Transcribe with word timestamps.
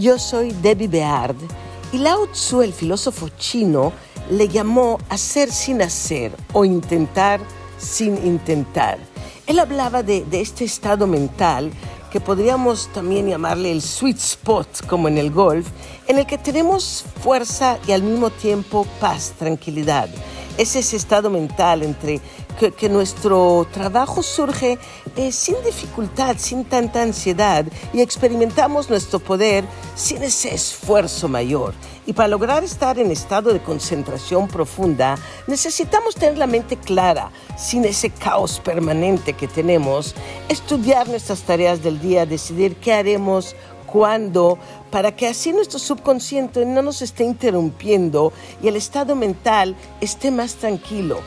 Yo 0.00 0.18
soy 0.18 0.52
Debbie 0.62 0.88
Beard 0.88 1.36
y 1.92 1.98
Lao 1.98 2.26
Tzu, 2.28 2.62
el 2.62 2.72
filósofo 2.72 3.28
chino, 3.36 3.92
le 4.30 4.48
llamó 4.48 4.96
hacer 5.10 5.52
sin 5.52 5.82
hacer 5.82 6.32
o 6.54 6.64
intentar 6.64 7.38
sin 7.76 8.16
intentar. 8.26 8.98
Él 9.46 9.58
hablaba 9.58 10.02
de, 10.02 10.24
este 10.32 10.64
estado 10.64 11.06
mental 11.06 11.70
que 12.10 12.18
podríamos 12.18 12.88
también 12.94 13.28
llamarle 13.28 13.72
el 13.72 13.82
sweet 13.82 14.16
spot, 14.16 14.86
como 14.86 15.06
en 15.06 15.18
el 15.18 15.30
golf, 15.30 15.68
en 16.06 16.16
el 16.16 16.24
que 16.24 16.38
tenemos 16.38 17.04
fuerza 17.22 17.78
y 17.86 17.92
al 17.92 18.02
mismo 18.02 18.30
tiempo 18.30 18.86
paz, 19.00 19.34
tranquilidad. 19.38 20.08
Es 20.56 20.76
ese 20.76 20.96
estado 20.96 21.28
mental 21.28 21.82
entre 21.82 22.22
que, 22.68 22.88
nuestro 22.90 23.66
trabajo 23.72 24.22
surge 24.22 24.78
eh, 25.16 25.32
sin 25.32 25.56
dificultad, 25.64 26.36
sin 26.38 26.64
tanta 26.64 27.00
ansiedad 27.00 27.64
y 27.94 28.02
experimentamos 28.02 28.90
nuestro 28.90 29.18
poder 29.18 29.64
sin 29.94 30.22
ese 30.22 30.54
esfuerzo 30.54 31.28
mayor. 31.28 31.72
Y 32.06 32.12
para 32.12 32.28
lograr 32.28 32.62
estar 32.62 32.98
en 32.98 33.10
estado 33.10 33.52
de 33.52 33.62
concentración 33.62 34.46
profunda, 34.46 35.16
necesitamos 35.46 36.14
tener 36.16 36.36
la 36.36 36.46
mente 36.46 36.76
clara, 36.76 37.30
sin 37.56 37.84
ese 37.84 38.10
caos 38.10 38.60
permanente 38.60 39.32
que 39.32 39.48
tenemos, 39.48 40.14
estudiar 40.48 41.08
nuestras 41.08 41.42
tareas 41.42 41.82
del 41.82 42.00
día, 42.00 42.26
decidir 42.26 42.76
qué 42.76 42.92
haremos, 42.92 43.56
cuándo, 43.86 44.58
para 44.90 45.16
que 45.16 45.28
así 45.28 45.52
nuestro 45.52 45.78
subconsciente 45.78 46.66
no 46.66 46.82
nos 46.82 47.00
esté 47.00 47.24
interrumpiendo 47.24 48.32
y 48.62 48.68
el 48.68 48.76
estado 48.76 49.16
mental 49.16 49.76
esté 50.00 50.30
más 50.30 50.56
tranquilo 50.56 51.20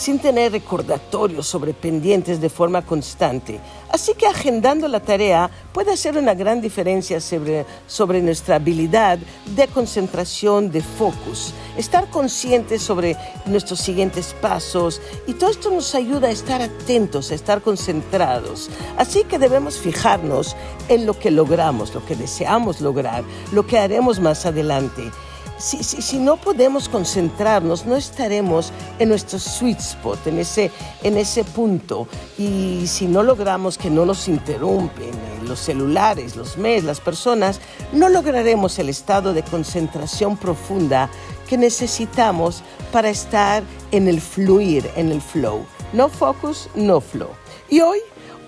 sin 0.00 0.18
tener 0.18 0.52
recordatorios 0.52 1.46
sobre 1.46 1.74
pendientes 1.74 2.40
de 2.40 2.48
forma 2.48 2.80
constante. 2.80 3.60
Así 3.90 4.14
que 4.14 4.26
agendando 4.26 4.88
la 4.88 5.00
tarea 5.00 5.50
puede 5.74 5.92
hacer 5.92 6.16
una 6.16 6.32
gran 6.32 6.62
diferencia 6.62 7.20
sobre, 7.20 7.66
sobre 7.86 8.22
nuestra 8.22 8.56
habilidad 8.56 9.18
de 9.44 9.68
concentración, 9.68 10.70
de 10.70 10.80
focus, 10.80 11.52
estar 11.76 12.08
conscientes 12.08 12.80
sobre 12.80 13.14
nuestros 13.44 13.80
siguientes 13.80 14.34
pasos 14.40 15.02
y 15.26 15.34
todo 15.34 15.50
esto 15.50 15.70
nos 15.70 15.94
ayuda 15.94 16.28
a 16.28 16.32
estar 16.32 16.62
atentos, 16.62 17.30
a 17.30 17.34
estar 17.34 17.60
concentrados. 17.60 18.70
Así 18.96 19.24
que 19.24 19.38
debemos 19.38 19.78
fijarnos 19.78 20.56
en 20.88 21.04
lo 21.04 21.18
que 21.18 21.30
logramos, 21.30 21.94
lo 21.94 22.02
que 22.06 22.16
deseamos 22.16 22.80
lograr, 22.80 23.22
lo 23.52 23.66
que 23.66 23.78
haremos 23.78 24.18
más 24.18 24.46
adelante 24.46 25.10
si, 25.60 26.18
no 26.18 26.36
podemos 26.36 26.88
concentrarnos, 26.88 27.86
no 27.86 27.96
estaremos 27.96 28.72
en 28.98 29.10
nuestro 29.10 29.38
sweet 29.38 29.78
spot, 29.78 30.26
en 30.26 30.38
ese, 30.38 30.70
en 31.02 31.16
ese 31.16 31.44
punto. 31.44 32.08
Y 32.38 32.86
si 32.86 33.06
no 33.06 33.22
logramos 33.22 33.76
que 33.76 33.90
no 33.90 34.06
nos 34.06 34.28
interrumpen 34.28 35.10
eh, 35.10 35.40
los 35.44 35.60
celulares, 35.60 36.36
los 36.36 36.56
mails, 36.56 36.84
las 36.84 37.00
personas, 37.00 37.60
no 37.92 38.08
lograremos 38.08 38.78
el 38.78 38.88
estado 38.88 39.34
de 39.34 39.42
concentración 39.42 40.36
profunda 40.36 41.10
que 41.48 41.58
necesitamos 41.58 42.62
para 42.92 43.10
estar 43.10 43.62
en 43.92 44.08
el 44.08 44.20
fluir, 44.20 44.90
en 44.96 45.10
el 45.10 45.20
flow. 45.20 45.64
No 45.92 46.08
focus, 46.08 46.68
no 46.74 47.00
flow. 47.00 47.30
Y 47.68 47.80
hoy, 47.80 47.98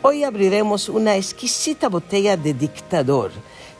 hoy 0.03 0.25
abriremos 0.25 0.89
una 0.89 1.17
exquisita 1.17 1.89
botella 1.89 2.37
de 2.37 2.55
dictador 2.55 3.31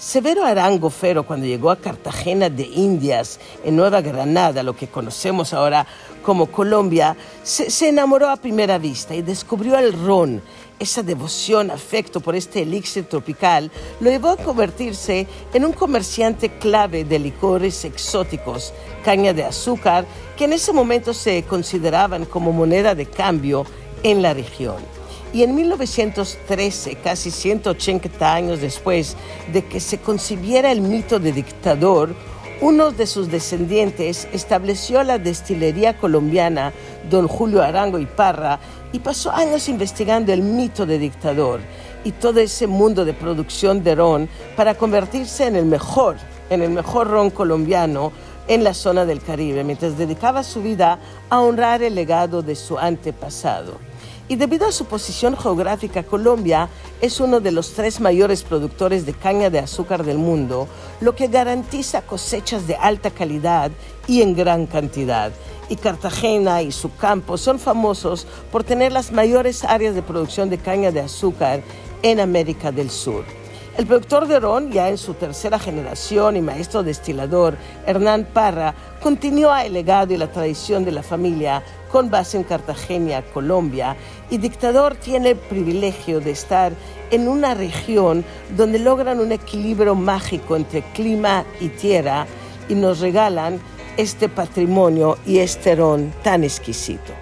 Severo 0.03 0.45
Arango 0.45 0.91
Fero, 0.91 1.23
cuando 1.23 1.47
llegó 1.47 1.71
a 1.71 1.77
Cartagena 1.77 2.51
de 2.51 2.65
Indias, 2.65 3.39
en 3.63 3.77
Nueva 3.77 4.01
Granada, 4.01 4.65
lo 4.65 4.75
que 4.75 4.89
conocemos 4.89 5.55
ahora 5.55 5.87
como 6.25 6.47
Colombia, 6.47 7.17
se, 7.45 7.89
enamoró 7.89 8.29
a 8.29 8.37
primera 8.37 8.79
vista 8.79 9.15
y 9.15 9.23
descubrió 9.23 9.79
el 9.79 9.93
ron. 9.93 10.43
Esa 10.81 11.05
devoción, 11.05 11.71
afecto 11.71 12.19
por 12.19 12.35
este 12.35 12.63
elixir 12.63 13.05
tropical 13.05 13.71
lo 14.01 14.11
llevó 14.11 14.31
a 14.31 14.37
convertirse 14.37 15.29
en 15.55 15.65
un 15.65 15.73
comerciante 15.73 16.59
clave 16.59 17.05
de 17.05 17.21
licores 17.21 17.85
exóticos, 17.85 18.75
caña 19.05 19.33
de 19.33 19.45
azúcar, 19.45 20.05
que 20.37 20.47
en 20.47 20.55
ese 20.55 20.73
momento 20.73 21.15
se 21.15 21.45
consideraban 21.45 22.25
como 22.25 22.51
moneda 22.51 22.97
de 22.97 23.07
cambio 23.07 23.65
en 24.03 24.21
la 24.21 24.35
región. 24.35 25.02
Y 25.33 25.43
en 25.43 25.55
1913, 25.55 26.97
casi 26.97 27.31
180 27.31 28.35
años 28.35 28.61
después 28.61 29.17
de 29.53 29.65
que 29.65 29.81
se 29.81 29.99
concibiera 29.99 30.71
el 30.71 30.83
mito 30.83 31.19
de 31.19 31.33
dictador, 31.33 32.15
uno 32.61 32.93
de 32.93 33.07
sus 33.07 33.31
descendientes 33.31 34.29
estableció 34.33 35.03
la 35.03 35.19
destilería 35.19 35.97
colombiana 35.97 36.73
don 37.11 37.27
Julio 37.27 37.63
Arango 37.63 37.99
y 37.99 38.07
Parra 38.07 38.61
y 38.93 39.01
pasó 39.01 39.33
años 39.33 39.69
investigando 39.69 40.33
el 40.33 40.43
mito 40.43 40.87
de 40.87 40.99
dictador 40.99 41.61
y 42.05 42.13
todo 42.13 42.39
ese 42.41 42.67
mundo 42.67 43.05
de 43.05 43.15
producción 43.15 43.83
de 43.83 43.95
ron 43.95 44.29
para 44.55 44.75
convertirse 44.75 45.47
en 45.47 45.57
el 45.57 45.65
mejor, 45.65 46.17
en 46.51 46.63
el 46.63 46.71
mejor 46.71 47.09
ron 47.09 47.31
colombiano 47.31 48.13
en 48.49 48.65
la 48.65 48.75
zona 48.75 49.07
del 49.07 49.23
Caribe, 49.23 49.65
mientras 49.65 49.97
dedicaba 49.97 50.45
su 50.45 50.63
vida 50.63 50.99
a 51.31 51.41
honrar 51.41 51.83
el 51.83 51.95
legado 51.95 52.43
de 52.43 52.55
su 52.55 52.79
antepasado. 52.79 53.92
Y 54.33 54.37
debido 54.37 54.67
a 54.67 54.73
su 54.73 54.87
posición 54.87 55.37
geográfica, 55.37 56.05
Colombia 56.05 56.71
es 57.03 57.21
uno 57.21 57.39
de 57.41 57.53
los 57.53 57.75
tres 57.75 58.01
mayores 58.01 58.43
productores 58.43 59.05
de 59.05 59.13
caña 59.13 59.51
de 59.51 59.59
azúcar 59.59 60.05
del 60.05 60.17
mundo, 60.17 60.69
lo 61.03 61.15
que 61.15 61.29
garantiza 61.29 62.01
cosechas 62.01 62.67
de 62.67 62.75
alta 62.77 63.11
calidad 63.11 63.71
y 64.07 64.23
en 64.23 64.35
gran 64.35 64.65
cantidad. 64.65 65.33
Y 65.69 65.77
Cartagena 65.77 66.63
y 66.63 66.73
su 66.73 66.97
campo 66.97 67.37
son 67.37 67.59
famosos 67.59 68.27
por 68.51 68.65
tener 68.65 68.91
las 68.91 69.13
mayores 69.13 69.65
áreas 69.65 69.95
de 69.95 70.01
producción 70.01 70.49
de 70.49 70.57
caña 70.57 70.91
de 70.93 71.01
azúcar 71.01 71.63
en 72.03 72.19
América 72.19 72.73
del 72.73 72.89
Sur. 72.89 73.42
El 73.77 73.87
productor 73.87 74.29
de 74.29 74.39
ron, 74.39 74.71
ya 74.71 74.91
en 74.91 74.99
su 74.99 75.15
tercera 75.15 75.59
generación 75.59 76.37
y 76.37 76.43
maestro 76.43 76.83
destilador, 76.83 77.57
Hernán 77.87 78.27
Parra, 78.31 78.75
continúa 79.03 79.65
el 79.65 79.73
legado 79.73 80.13
y 80.13 80.19
la 80.19 80.31
tradición 80.31 80.85
de 80.85 80.93
la 80.93 81.03
familia 81.03 81.63
con 81.91 82.11
base 82.11 82.37
en 82.37 82.45
Cartagena, 82.45 83.23
Colombia, 83.33 83.97
y 84.29 84.37
Dictador 84.37 84.95
tiene 84.97 85.31
el 85.31 85.37
privilegio 85.37 86.21
de 86.21 86.33
estar 86.33 86.73
en 87.11 87.29
una 87.29 87.55
región 87.55 88.27
donde 88.57 88.79
logran 88.79 89.21
un 89.21 89.33
equilibrio 89.33 89.95
mágico 89.95 90.55
entre 90.55 90.83
clima 90.93 91.45
y 91.59 91.69
tierra 91.69 92.27
y 92.69 92.75
nos 92.75 93.01
regalan 93.01 93.59
este 93.97 94.29
patrimonio 94.29 95.17
y 95.27 95.39
este 95.39 95.77
ron 95.77 96.13
tan 96.23 96.45
exquisito. 96.45 97.22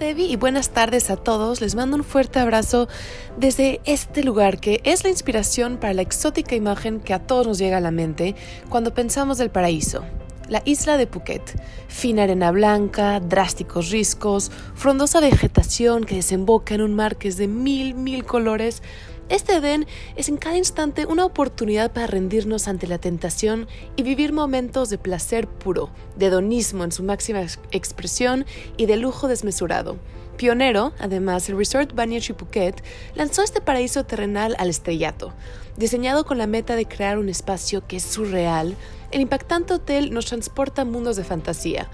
Debbie 0.00 0.28
y 0.28 0.36
buenas 0.36 0.70
tardes 0.70 1.10
a 1.10 1.16
todos. 1.16 1.60
Les 1.60 1.74
mando 1.74 1.98
un 1.98 2.04
fuerte 2.04 2.38
abrazo 2.38 2.88
desde 3.36 3.82
este 3.84 4.24
lugar 4.24 4.58
que 4.58 4.80
es 4.84 5.04
la 5.04 5.10
inspiración 5.10 5.76
para 5.76 5.92
la 5.92 6.00
exótica 6.00 6.56
imagen 6.56 7.00
que 7.00 7.12
a 7.12 7.18
todos 7.18 7.46
nos 7.46 7.58
llega 7.58 7.76
a 7.76 7.82
la 7.82 7.90
mente 7.90 8.34
cuando 8.70 8.94
pensamos 8.94 9.36
del 9.36 9.50
paraíso. 9.50 10.02
La 10.48 10.62
isla 10.64 10.96
de 10.96 11.06
Phuket. 11.06 11.62
Fina 11.88 12.22
arena 12.22 12.50
blanca, 12.50 13.20
drásticos 13.20 13.90
riscos, 13.90 14.50
frondosa 14.74 15.20
vegetación 15.20 16.04
que 16.04 16.16
desemboca 16.16 16.74
en 16.74 16.80
un 16.80 16.94
mar 16.94 17.16
que 17.16 17.28
es 17.28 17.36
de 17.36 17.46
mil, 17.46 17.94
mil 17.94 18.24
colores, 18.24 18.82
este 19.30 19.54
Edén 19.54 19.86
es 20.16 20.28
en 20.28 20.36
cada 20.36 20.58
instante 20.58 21.06
una 21.06 21.24
oportunidad 21.24 21.92
para 21.92 22.08
rendirnos 22.08 22.68
ante 22.68 22.86
la 22.86 22.98
tentación 22.98 23.68
y 23.94 24.02
vivir 24.02 24.32
momentos 24.32 24.90
de 24.90 24.98
placer 24.98 25.46
puro, 25.46 25.88
de 26.16 26.26
hedonismo 26.26 26.84
en 26.84 26.92
su 26.92 27.04
máxima 27.04 27.42
expresión 27.70 28.44
y 28.76 28.86
de 28.86 28.96
lujo 28.96 29.28
desmesurado. 29.28 29.96
Pionero, 30.36 30.92
además, 30.98 31.48
el 31.48 31.56
Resort 31.56 31.94
Banyachi 31.94 32.32
Phuket 32.32 32.82
lanzó 33.14 33.42
este 33.42 33.60
paraíso 33.60 34.04
terrenal 34.04 34.56
al 34.58 34.68
estrellato. 34.68 35.32
Diseñado 35.76 36.24
con 36.24 36.36
la 36.36 36.46
meta 36.46 36.76
de 36.76 36.86
crear 36.86 37.18
un 37.18 37.28
espacio 37.28 37.86
que 37.86 37.98
es 37.98 38.02
surreal, 38.02 38.74
el 39.12 39.20
impactante 39.20 39.74
hotel 39.74 40.12
nos 40.12 40.26
transporta 40.26 40.84
mundos 40.84 41.16
de 41.16 41.24
fantasía 41.24 41.88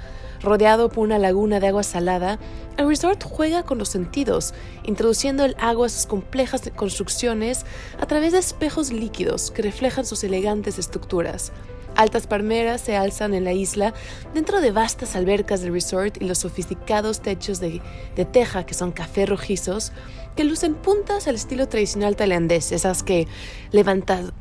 Rodeado 0.46 0.90
por 0.90 1.02
una 1.02 1.18
laguna 1.18 1.58
de 1.58 1.66
agua 1.66 1.82
salada, 1.82 2.38
el 2.76 2.86
resort 2.86 3.20
juega 3.24 3.64
con 3.64 3.78
los 3.78 3.88
sentidos, 3.88 4.54
introduciendo 4.84 5.44
el 5.44 5.56
agua 5.58 5.86
a 5.86 5.88
sus 5.88 6.06
complejas 6.06 6.70
construcciones 6.76 7.66
a 8.00 8.06
través 8.06 8.32
de 8.32 8.38
espejos 8.38 8.92
líquidos 8.92 9.50
que 9.50 9.62
reflejan 9.62 10.06
sus 10.06 10.22
elegantes 10.22 10.78
estructuras. 10.78 11.50
Altas 11.96 12.28
palmeras 12.28 12.80
se 12.80 12.94
alzan 12.94 13.34
en 13.34 13.42
la 13.42 13.54
isla 13.54 13.92
dentro 14.34 14.60
de 14.60 14.70
vastas 14.70 15.16
albercas 15.16 15.62
del 15.62 15.72
resort 15.72 16.22
y 16.22 16.26
los 16.26 16.38
sofisticados 16.38 17.22
techos 17.22 17.58
de, 17.58 17.82
teja 18.30 18.64
que 18.64 18.74
son 18.74 18.92
café 18.92 19.26
rojizos 19.26 19.90
que 20.36 20.44
lucen 20.44 20.76
puntas 20.76 21.26
al 21.26 21.34
estilo 21.34 21.66
tradicional 21.66 22.14
tailandés, 22.14 22.70
esas 22.70 23.02
que 23.02 23.26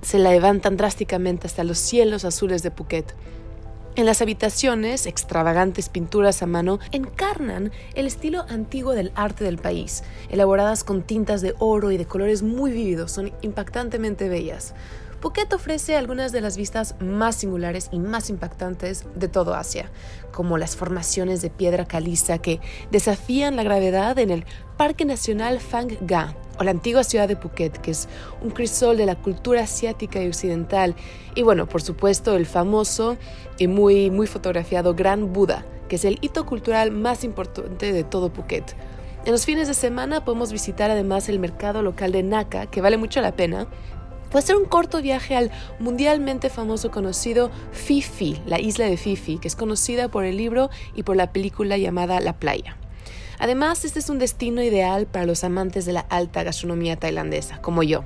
se 0.04 0.20
levantan 0.20 0.78
drásticamente 0.78 1.48
hasta 1.48 1.64
los 1.64 1.80
cielos 1.80 2.26
azules 2.26 2.62
de 2.62 2.70
Phuket. 2.70 3.16
En 3.98 4.06
las 4.06 4.22
habitaciones, 4.22 5.06
extravagantes 5.06 5.88
pinturas 5.88 6.42
a 6.42 6.48
mano 6.48 6.80
encarnan 6.92 7.72
el 7.94 8.08
estilo 8.08 8.46
antiguo 8.50 8.92
del 8.92 9.14
arte 9.16 9.46
del 9.46 9.58
país, 9.58 10.04
elaboradas 10.30 10.84
con 10.84 11.02
tintas 11.02 11.42
de 11.42 11.56
oro 11.60 11.92
y 11.92 11.98
de 11.98 12.06
colores 12.06 12.44
muy 12.44 12.72
vívidos, 12.72 13.14
son 13.14 13.32
impactantemente 13.42 14.28
bellas. 14.28 14.74
Phuket 15.22 15.54
ofrece 15.54 15.96
algunas 15.96 16.34
de 16.34 16.42
las 16.42 16.58
vistas 16.58 16.96
más 17.00 17.38
singulares 17.38 17.88
y 17.94 18.00
más 18.00 18.30
impactantes 18.30 19.06
de 19.16 19.30
todo 19.30 19.56
Asia, 19.56 19.90
como 20.34 20.58
las 20.58 20.76
formaciones 20.76 21.42
de 21.42 21.50
piedra 21.50 21.86
caliza 21.86 22.40
que 22.40 22.60
desafían 22.92 23.56
la 23.56 23.64
gravedad 23.64 24.20
en 24.20 24.30
el 24.30 24.46
Parque 24.76 25.06
Nacional 25.06 25.62
Phang 25.62 25.98
Nga, 26.02 26.36
o 26.60 26.64
la 26.64 26.72
antigua 26.72 27.04
ciudad 27.04 27.28
de 27.28 27.36
Phuket, 27.36 27.78
que 27.78 27.92
es 27.92 28.08
un 28.42 28.52
crisol 28.52 28.98
de 28.98 29.06
la 29.06 29.16
cultura 29.16 29.64
asiática 29.64 30.22
y 30.22 30.28
occidental, 30.28 30.96
y 31.36 31.42
bueno, 31.42 31.68
por 31.68 31.82
supuesto, 31.82 32.36
el 32.36 32.46
famoso 32.46 33.18
y 33.58 33.68
muy, 33.68 34.10
muy 34.10 34.28
fotografiado 34.28 34.96
Gran 34.96 35.34
Buda, 35.34 35.66
que 35.90 35.98
es 35.98 36.06
el 36.06 36.18
hito 36.22 36.46
cultural 36.46 36.92
más 36.92 37.24
importante 37.24 37.92
de 37.94 38.04
todo 38.04 38.32
Phuket. 38.32 38.76
En 39.26 39.32
los 39.32 39.46
fines 39.46 39.68
de 39.68 39.74
semana 39.74 40.24
podemos 40.24 40.52
visitar 40.52 40.92
además 40.92 41.30
el 41.30 41.40
mercado 41.40 41.82
local 41.82 42.12
de 42.12 42.24
Naka, 42.24 42.68
que 42.68 42.82
vale 42.82 42.98
mucho 42.98 43.22
la 43.22 43.36
pena, 43.36 43.68
o 44.32 44.38
hacer 44.38 44.56
un 44.56 44.66
corto 44.66 45.02
viaje 45.02 45.36
al 45.36 45.50
mundialmente 45.80 46.50
famoso 46.50 46.92
conocido 46.92 47.52
Fifi, 47.72 48.42
la 48.46 48.60
isla 48.60 48.86
de 48.86 48.98
Fifi, 48.98 49.38
que 49.38 49.48
es 49.48 49.56
conocida 49.56 50.10
por 50.10 50.26
el 50.26 50.38
libro 50.38 50.70
y 50.94 51.04
por 51.04 51.16
la 51.16 51.32
película 51.32 51.78
llamada 51.78 52.20
La 52.20 52.34
Playa. 52.34 52.78
Además, 53.40 53.86
este 53.86 54.00
es 54.00 54.10
un 54.10 54.20
destino 54.20 54.62
ideal 54.62 55.08
para 55.08 55.26
los 55.26 55.44
amantes 55.44 55.86
de 55.86 55.94
la 55.94 56.02
alta 56.02 56.44
gastronomía 56.44 56.96
tailandesa, 56.96 57.62
como 57.62 57.84
yo, 57.84 58.04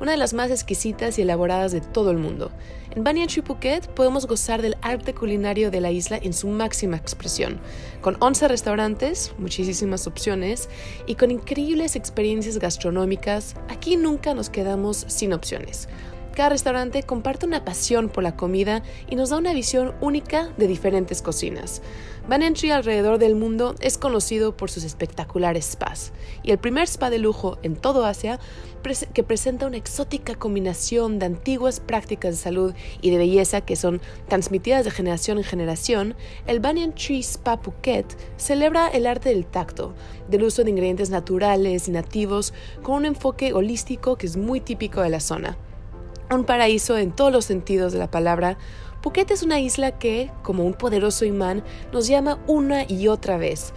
una 0.00 0.12
de 0.12 0.16
las 0.16 0.34
más 0.34 0.50
exquisitas 0.50 1.18
y 1.18 1.22
elaboradas 1.22 1.72
de 1.72 1.80
todo 1.80 2.10
el 2.10 2.18
mundo. 2.18 2.50
En 2.94 3.02
Banyan 3.02 3.26
Tree 3.26 3.42
Phuket 3.42 3.88
podemos 3.88 4.26
gozar 4.26 4.62
del 4.62 4.76
arte 4.82 5.14
culinario 5.14 5.70
de 5.70 5.80
la 5.80 5.90
isla 5.90 6.16
en 6.16 6.32
su 6.32 6.48
máxima 6.48 6.96
expresión, 6.96 7.60
con 8.00 8.16
11 8.20 8.48
restaurantes, 8.48 9.32
muchísimas 9.38 10.06
opciones 10.06 10.68
y 11.06 11.16
con 11.16 11.30
increíbles 11.30 11.96
experiencias 11.96 12.58
gastronómicas. 12.58 13.56
Aquí 13.68 13.96
nunca 13.96 14.34
nos 14.34 14.50
quedamos 14.50 15.04
sin 15.08 15.32
opciones. 15.32 15.88
Cada 16.34 16.48
restaurante 16.48 17.04
comparte 17.04 17.46
una 17.46 17.64
pasión 17.64 18.08
por 18.08 18.24
la 18.24 18.34
comida 18.34 18.82
y 19.08 19.14
nos 19.14 19.30
da 19.30 19.38
una 19.38 19.52
visión 19.52 19.94
única 20.00 20.48
de 20.56 20.66
diferentes 20.66 21.22
cocinas. 21.22 21.80
Banentry 22.28 22.72
alrededor 22.72 23.18
del 23.18 23.36
mundo 23.36 23.76
es 23.78 23.98
conocido 23.98 24.56
por 24.56 24.68
sus 24.68 24.82
espectaculares 24.82 25.64
spas 25.66 26.12
y 26.42 26.50
el 26.50 26.58
primer 26.58 26.88
spa 26.88 27.08
de 27.10 27.18
lujo 27.18 27.58
en 27.62 27.76
todo 27.76 28.04
Asia 28.04 28.40
que 29.14 29.22
presenta 29.22 29.66
una 29.66 29.76
exótica 29.76 30.34
combinación 30.34 31.20
de 31.20 31.26
antiguas 31.26 31.78
prácticas 31.78 32.32
de 32.32 32.42
salud 32.42 32.74
y 33.00 33.10
de 33.10 33.18
belleza 33.18 33.60
que 33.60 33.76
son 33.76 34.00
transmitidas 34.28 34.84
de 34.84 34.90
generación 34.90 35.38
en 35.38 35.44
generación, 35.44 36.16
el 36.46 36.60
Banyan 36.60 36.94
Tree 36.94 37.20
Spa 37.20 37.60
Phuket 37.60 38.06
celebra 38.36 38.88
el 38.88 39.06
arte 39.06 39.28
del 39.28 39.46
tacto, 39.46 39.94
del 40.28 40.42
uso 40.42 40.64
de 40.64 40.70
ingredientes 40.70 41.10
naturales 41.10 41.86
y 41.88 41.92
nativos 41.92 42.52
con 42.82 42.96
un 42.96 43.06
enfoque 43.06 43.52
holístico 43.52 44.16
que 44.16 44.26
es 44.26 44.36
muy 44.36 44.60
típico 44.60 45.00
de 45.00 45.10
la 45.10 45.20
zona 45.20 45.56
un 46.34 46.44
paraíso 46.44 46.98
en 46.98 47.12
todos 47.12 47.32
los 47.32 47.44
sentidos 47.44 47.92
de 47.92 47.98
la 47.98 48.10
palabra, 48.10 48.58
Phuket 49.02 49.30
es 49.30 49.42
una 49.42 49.60
isla 49.60 49.98
que, 49.98 50.30
como 50.42 50.64
un 50.64 50.74
poderoso 50.74 51.24
imán, 51.24 51.62
nos 51.92 52.06
llama 52.06 52.38
una 52.46 52.84
y 52.90 53.08
otra 53.08 53.36
vez 53.36 53.72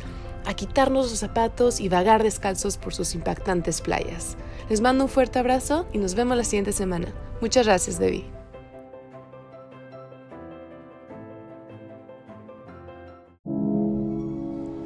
a 0.45 0.54
quitarnos 0.54 1.09
los 1.09 1.19
zapatos 1.19 1.81
y 1.81 1.89
vagar 1.89 2.24
descalzos 2.24 2.77
por 2.77 2.94
sus 2.94 3.13
impactantes 3.15 3.81
playas. 3.81 4.38
Les 4.69 4.80
mando 4.80 5.04
un 5.04 5.09
fuerte 5.09 5.39
abrazo 5.39 5.86
y 5.92 5.98
nos 5.98 6.15
vemos 6.15 6.38
la 6.38 6.45
siguiente 6.45 6.71
semana. 6.71 7.13
Muchas 7.42 7.65
gracias, 7.65 8.00
Debbie. 8.00 8.24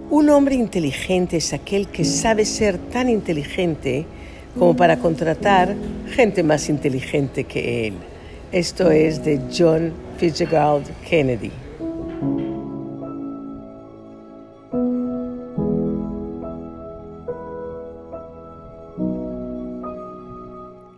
Un 0.09 0.29
hombre 0.29 0.55
inteligente 0.55 1.37
es 1.37 1.53
aquel 1.53 1.87
que 1.87 2.05
sabe 2.05 2.45
ser 2.45 2.77
tan 2.77 3.07
inteligente 3.07 4.07
como 4.57 4.75
para 4.75 4.97
contratar 4.97 5.75
gente 6.13 6.43
más 6.43 6.69
inteligente 6.69 7.43
que 7.45 7.87
él. 7.87 7.93
Esto 8.51 8.91
es 8.91 9.23
de 9.23 9.39
John 9.55 9.93
Fitzgerald 10.17 10.85
Kennedy. 11.07 11.51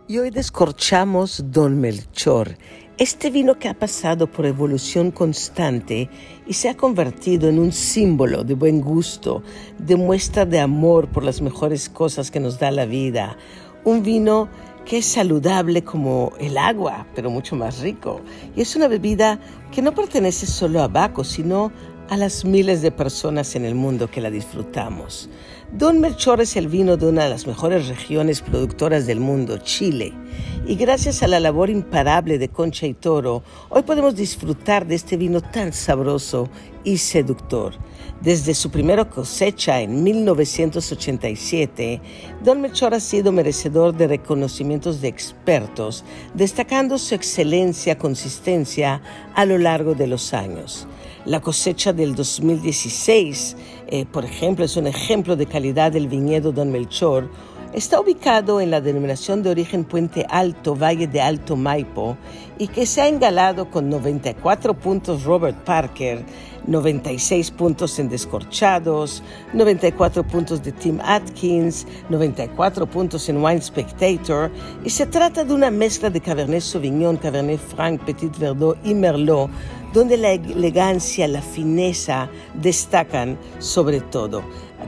Y 0.06 0.18
hoy 0.18 0.30
descorchamos 0.30 1.44
Don 1.50 1.80
Melchor, 1.80 2.56
este 2.96 3.30
vino 3.30 3.58
que 3.58 3.68
ha 3.68 3.74
pasado 3.74 4.28
por 4.28 4.46
evolución 4.46 5.10
constante 5.10 6.08
y 6.46 6.52
se 6.52 6.68
ha 6.68 6.76
convertido 6.76 7.48
en 7.48 7.58
un 7.58 7.72
símbolo 7.72 8.44
de 8.44 8.54
buen 8.54 8.80
gusto, 8.80 9.42
de 9.78 9.96
muestra 9.96 10.46
de 10.46 10.60
amor 10.60 11.08
por 11.08 11.24
las 11.24 11.40
mejores 11.40 11.88
cosas 11.88 12.30
que 12.30 12.38
nos 12.38 12.60
da 12.60 12.70
la 12.70 12.86
vida. 12.86 13.36
Un 13.84 14.04
vino 14.04 14.48
que 14.84 14.98
es 14.98 15.06
saludable 15.06 15.82
como 15.82 16.34
el 16.38 16.56
agua, 16.56 17.06
pero 17.16 17.30
mucho 17.30 17.56
más 17.56 17.80
rico. 17.80 18.20
Y 18.54 18.60
es 18.60 18.76
una 18.76 18.86
bebida 18.86 19.40
que 19.72 19.82
no 19.82 19.92
pertenece 19.92 20.46
solo 20.46 20.80
a 20.80 20.88
Baco, 20.88 21.24
sino 21.24 21.72
a 22.08 22.16
las 22.16 22.44
miles 22.44 22.82
de 22.82 22.90
personas 22.90 23.54
en 23.56 23.64
el 23.64 23.74
mundo 23.74 24.10
que 24.10 24.20
la 24.20 24.30
disfrutamos. 24.30 25.28
Don 25.72 26.00
Melchor 26.00 26.40
es 26.40 26.56
el 26.56 26.68
vino 26.68 26.96
de 26.96 27.06
una 27.06 27.24
de 27.24 27.30
las 27.30 27.46
mejores 27.46 27.88
regiones 27.88 28.42
productoras 28.42 29.06
del 29.06 29.18
mundo, 29.18 29.58
Chile. 29.58 30.12
Y 30.66 30.76
gracias 30.76 31.22
a 31.22 31.28
la 31.28 31.40
labor 31.40 31.68
imparable 31.68 32.38
de 32.38 32.48
Concha 32.48 32.86
y 32.86 32.94
Toro, 32.94 33.42
hoy 33.70 33.82
podemos 33.82 34.14
disfrutar 34.14 34.86
de 34.86 34.94
este 34.94 35.16
vino 35.16 35.40
tan 35.40 35.72
sabroso 35.72 36.48
y 36.84 36.98
seductor. 36.98 37.74
Desde 38.20 38.54
su 38.54 38.70
primera 38.70 39.10
cosecha 39.10 39.80
en 39.80 40.02
1987, 40.02 42.00
Don 42.42 42.60
Melchor 42.60 42.94
ha 42.94 43.00
sido 43.00 43.32
merecedor 43.32 43.94
de 43.94 44.06
reconocimientos 44.06 45.00
de 45.00 45.08
expertos, 45.08 46.04
destacando 46.34 46.98
su 46.98 47.14
excelencia, 47.14 47.98
consistencia 47.98 49.02
a 49.34 49.44
lo 49.44 49.58
largo 49.58 49.94
de 49.94 50.06
los 50.06 50.32
años. 50.32 50.86
La 51.26 51.40
cosecha 51.40 51.94
del 51.94 52.14
2016, 52.14 53.56
eh, 53.86 54.04
por 54.04 54.26
ejemplo, 54.26 54.62
es 54.62 54.76
un 54.76 54.86
ejemplo 54.86 55.36
de 55.36 55.46
calidad 55.46 55.90
del 55.90 56.06
viñedo 56.06 56.52
Don 56.52 56.70
Melchor. 56.70 57.30
Está 57.72 57.98
ubicado 57.98 58.60
en 58.60 58.70
la 58.70 58.82
denominación 58.82 59.42
de 59.42 59.48
origen 59.48 59.84
Puente 59.84 60.26
Alto, 60.28 60.76
Valle 60.76 61.06
de 61.06 61.22
Alto 61.22 61.56
Maipo, 61.56 62.18
y 62.58 62.68
que 62.68 62.84
se 62.84 63.00
ha 63.00 63.08
engalado 63.08 63.70
con 63.70 63.88
94 63.88 64.74
puntos 64.74 65.24
Robert 65.24 65.56
Parker, 65.64 66.26
96 66.66 67.50
puntos 67.52 67.98
en 67.98 68.10
Descorchados, 68.10 69.22
94 69.54 70.24
puntos 70.24 70.62
de 70.62 70.72
Tim 70.72 71.00
Atkins, 71.02 71.86
94 72.10 72.86
puntos 72.86 73.28
en 73.30 73.42
Wine 73.42 73.62
Spectator, 73.62 74.50
y 74.84 74.90
se 74.90 75.06
trata 75.06 75.42
de 75.42 75.54
una 75.54 75.70
mezcla 75.70 76.10
de 76.10 76.20
Cabernet 76.20 76.60
Sauvignon, 76.60 77.16
Cabernet 77.16 77.60
Franc, 77.60 78.04
Petit 78.04 78.38
Verdot 78.38 78.78
y 78.84 78.94
Merlot, 78.94 79.50
donde 79.94 80.16
la 80.16 80.32
elegancia, 80.32 81.28
la 81.28 81.40
fineza 81.40 82.28
destacan 82.60 83.38
sobre 83.60 84.00
todo. 84.00 84.42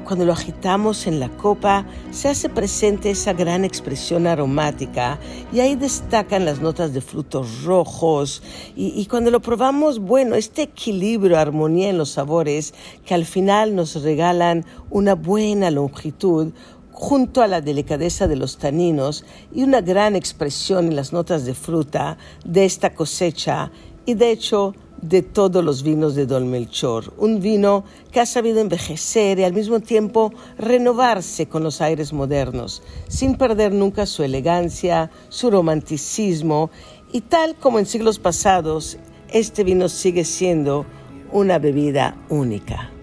Cuando 0.05 0.25
lo 0.25 0.33
agitamos 0.33 1.07
en 1.07 1.21
la 1.21 1.29
copa, 1.29 1.87
se 2.11 2.29
hace 2.29 2.49
presente 2.49 3.11
esa 3.11 3.33
gran 3.33 3.65
expresión 3.65 4.27
aromática 4.27 5.19
y 5.53 5.61
ahí 5.61 5.77
destacan 5.77 6.45
las 6.45 6.61
notas 6.61 6.93
de 6.93 7.01
frutos 7.01 7.63
rojos. 7.63 8.43
Y, 8.75 9.07
cuando 9.07 9.31
lo 9.31 9.41
probamos, 9.41 10.01
bueno, 10.01 10.35
este 10.35 10.63
equilibrio, 10.63 11.39
armonía 11.39 11.89
en 11.89 11.99
los 11.99 12.11
sabores 12.11 12.75
que 13.05 13.15
al 13.15 13.25
final 13.25 13.77
nos 13.77 14.03
regalan 14.03 14.65
una 14.91 15.15
buena 15.15 15.71
longitud, 15.71 16.53
junto 16.91 17.43
a 17.43 17.47
la 17.47 17.61
delicadeza 17.61 18.27
de 18.27 18.37
los 18.37 18.59
taninos 18.59 19.25
y 19.53 19.63
una 19.63 19.83
gran 19.83 20.17
expresión 20.17 20.87
en 20.87 20.97
las 20.97 21.13
notas 21.13 21.45
de 21.45 21.55
fruta 21.55 22.17
de 22.45 22.65
esta 22.65 22.95
cosecha 22.95 23.71
y 24.07 24.15
de 24.15 24.31
hecho 24.31 24.75
de 25.03 25.23
todos 25.23 25.63
los 25.65 25.83
vinos 25.83 26.15
de 26.15 26.27
Don 26.27 26.51
Melchor, 26.51 27.13
un 27.19 27.41
vino 27.41 27.85
que 28.11 28.21
ha 28.21 28.27
sabido 28.27 28.61
envejecer 28.61 29.39
y 29.39 29.45
al 29.45 29.53
mismo 29.53 29.81
tiempo 29.81 30.33
renovarse 30.59 31.47
con 31.47 31.63
los 31.63 31.81
aires 31.81 32.13
modernos, 32.13 32.83
sin 33.09 33.37
perder 33.37 33.73
nunca 33.73 34.07
su 34.07 34.23
elegancia, 34.23 35.11
su 35.29 35.51
romanticismo 35.51 36.71
y 37.13 37.21
tal 37.21 37.57
como 37.57 37.79
en 37.79 37.87
siglos 37.87 38.19
pasados, 38.19 38.99
este 39.29 39.65
vino 39.65 39.89
sigue 39.89 40.25
siendo 40.25 40.87
una 41.33 41.59
bebida 41.59 42.17
única. 42.29 42.96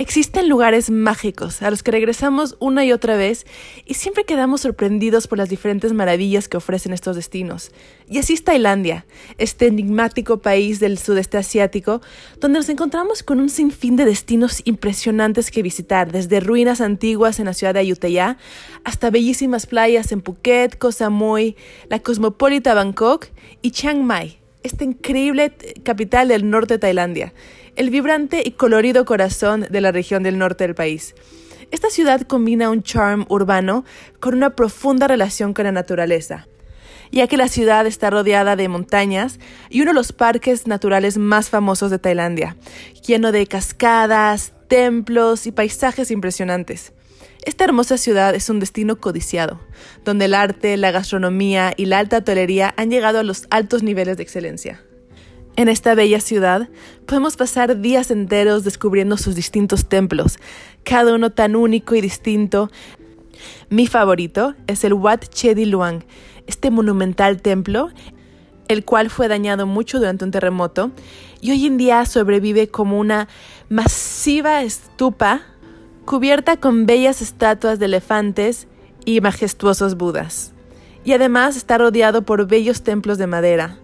Existen 0.00 0.48
lugares 0.48 0.88
mágicos 0.88 1.60
a 1.60 1.70
los 1.70 1.82
que 1.82 1.90
regresamos 1.90 2.56
una 2.58 2.86
y 2.86 2.90
otra 2.90 3.16
vez 3.16 3.44
y 3.84 3.92
siempre 3.92 4.24
quedamos 4.24 4.62
sorprendidos 4.62 5.26
por 5.26 5.36
las 5.36 5.50
diferentes 5.50 5.92
maravillas 5.92 6.48
que 6.48 6.56
ofrecen 6.56 6.94
estos 6.94 7.16
destinos. 7.16 7.70
Y 8.08 8.16
así 8.16 8.32
es 8.32 8.42
Tailandia, 8.42 9.04
este 9.36 9.66
enigmático 9.66 10.38
país 10.38 10.80
del 10.80 10.96
sudeste 10.96 11.36
asiático, 11.36 12.00
donde 12.40 12.60
nos 12.60 12.70
encontramos 12.70 13.22
con 13.22 13.40
un 13.40 13.50
sinfín 13.50 13.96
de 13.96 14.06
destinos 14.06 14.62
impresionantes 14.64 15.50
que 15.50 15.62
visitar, 15.62 16.10
desde 16.10 16.40
ruinas 16.40 16.80
antiguas 16.80 17.38
en 17.38 17.44
la 17.44 17.52
ciudad 17.52 17.74
de 17.74 17.80
Ayutthaya 17.80 18.38
hasta 18.84 19.10
bellísimas 19.10 19.66
playas 19.66 20.12
en 20.12 20.22
Phuket, 20.22 20.78
Koh 20.78 20.92
Samui, 20.92 21.56
la 21.90 21.98
cosmopolita 21.98 22.72
Bangkok 22.72 23.26
y 23.60 23.72
Chiang 23.72 24.02
Mai 24.02 24.39
esta 24.62 24.84
increíble 24.84 25.52
capital 25.84 26.28
del 26.28 26.48
norte 26.50 26.74
de 26.74 26.78
Tailandia, 26.78 27.32
el 27.76 27.90
vibrante 27.90 28.42
y 28.44 28.52
colorido 28.52 29.04
corazón 29.04 29.66
de 29.70 29.80
la 29.80 29.92
región 29.92 30.22
del 30.22 30.38
norte 30.38 30.64
del 30.64 30.74
país. 30.74 31.14
Esta 31.70 31.88
ciudad 31.88 32.22
combina 32.22 32.70
un 32.70 32.82
charm 32.82 33.26
urbano 33.28 33.84
con 34.18 34.34
una 34.34 34.50
profunda 34.56 35.06
relación 35.06 35.54
con 35.54 35.64
la 35.64 35.72
naturaleza, 35.72 36.48
ya 37.12 37.26
que 37.26 37.36
la 37.36 37.48
ciudad 37.48 37.86
está 37.86 38.10
rodeada 38.10 38.56
de 38.56 38.68
montañas 38.68 39.38
y 39.68 39.82
uno 39.82 39.90
de 39.90 39.94
los 39.94 40.12
parques 40.12 40.66
naturales 40.66 41.16
más 41.16 41.48
famosos 41.48 41.90
de 41.90 41.98
Tailandia, 41.98 42.56
lleno 43.06 43.32
de 43.32 43.46
cascadas, 43.46 44.52
templos 44.68 45.46
y 45.46 45.52
paisajes 45.52 46.10
impresionantes. 46.10 46.92
Esta 47.44 47.64
hermosa 47.64 47.96
ciudad 47.96 48.34
es 48.34 48.50
un 48.50 48.60
destino 48.60 49.00
codiciado, 49.00 49.60
donde 50.04 50.26
el 50.26 50.34
arte, 50.34 50.76
la 50.76 50.90
gastronomía 50.90 51.72
y 51.74 51.86
la 51.86 51.98
alta 51.98 52.18
hotelería 52.18 52.74
han 52.76 52.90
llegado 52.90 53.18
a 53.18 53.22
los 53.22 53.46
altos 53.50 53.82
niveles 53.82 54.18
de 54.18 54.22
excelencia. 54.22 54.82
En 55.56 55.68
esta 55.68 55.94
bella 55.94 56.20
ciudad 56.20 56.68
podemos 57.06 57.36
pasar 57.36 57.80
días 57.80 58.10
enteros 58.10 58.62
descubriendo 58.62 59.16
sus 59.16 59.34
distintos 59.34 59.88
templos, 59.88 60.38
cada 60.84 61.14
uno 61.14 61.30
tan 61.30 61.56
único 61.56 61.94
y 61.94 62.02
distinto. 62.02 62.70
Mi 63.70 63.86
favorito 63.86 64.54
es 64.66 64.84
el 64.84 64.92
Wat 64.92 65.24
Chedi 65.28 65.64
Luang, 65.64 66.04
este 66.46 66.70
monumental 66.70 67.40
templo, 67.40 67.90
el 68.68 68.84
cual 68.84 69.08
fue 69.08 69.28
dañado 69.28 69.66
mucho 69.66 69.98
durante 69.98 70.24
un 70.24 70.30
terremoto 70.30 70.92
y 71.40 71.52
hoy 71.52 71.66
en 71.66 71.78
día 71.78 72.04
sobrevive 72.04 72.68
como 72.68 72.98
una 72.98 73.28
masiva 73.68 74.62
estupa 74.62 75.42
cubierta 76.10 76.56
con 76.56 76.86
bellas 76.86 77.22
estatuas 77.22 77.78
de 77.78 77.84
elefantes 77.84 78.66
y 79.04 79.20
majestuosos 79.20 79.96
budas. 79.96 80.52
Y 81.04 81.12
además 81.12 81.56
está 81.56 81.78
rodeado 81.78 82.22
por 82.22 82.48
bellos 82.48 82.82
templos 82.82 83.16
de 83.16 83.28
madera. 83.28 83.78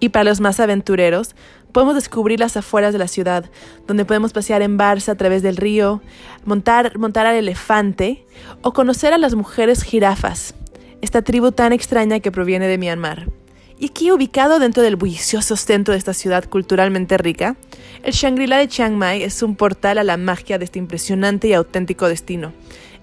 Y 0.00 0.08
para 0.08 0.24
los 0.24 0.40
más 0.40 0.58
aventureros, 0.58 1.36
podemos 1.70 1.94
descubrir 1.94 2.40
las 2.40 2.56
afueras 2.56 2.92
de 2.92 2.98
la 2.98 3.06
ciudad, 3.06 3.48
donde 3.86 4.04
podemos 4.04 4.32
pasear 4.32 4.60
en 4.60 4.76
barca 4.76 5.12
a 5.12 5.14
través 5.14 5.44
del 5.44 5.56
río, 5.56 6.02
montar, 6.44 6.98
montar 6.98 7.26
al 7.26 7.36
elefante 7.36 8.26
o 8.62 8.72
conocer 8.72 9.12
a 9.12 9.18
las 9.18 9.36
mujeres 9.36 9.84
jirafas, 9.84 10.56
esta 11.00 11.22
tribu 11.22 11.52
tan 11.52 11.72
extraña 11.72 12.18
que 12.18 12.32
proviene 12.32 12.66
de 12.66 12.76
Myanmar. 12.76 13.28
Y 13.78 13.86
aquí, 13.86 14.10
ubicado 14.10 14.58
dentro 14.58 14.82
del 14.82 14.96
bullicioso 14.96 15.54
centro 15.54 15.92
de 15.92 15.98
esta 15.98 16.14
ciudad 16.14 16.48
culturalmente 16.48 17.18
rica, 17.18 17.56
el 18.02 18.14
Shangri-La 18.14 18.56
de 18.56 18.68
Chiang 18.68 18.96
Mai 18.96 19.22
es 19.22 19.42
un 19.42 19.54
portal 19.54 19.98
a 19.98 20.04
la 20.04 20.16
magia 20.16 20.58
de 20.58 20.64
este 20.64 20.78
impresionante 20.78 21.48
y 21.48 21.52
auténtico 21.52 22.08
destino. 22.08 22.52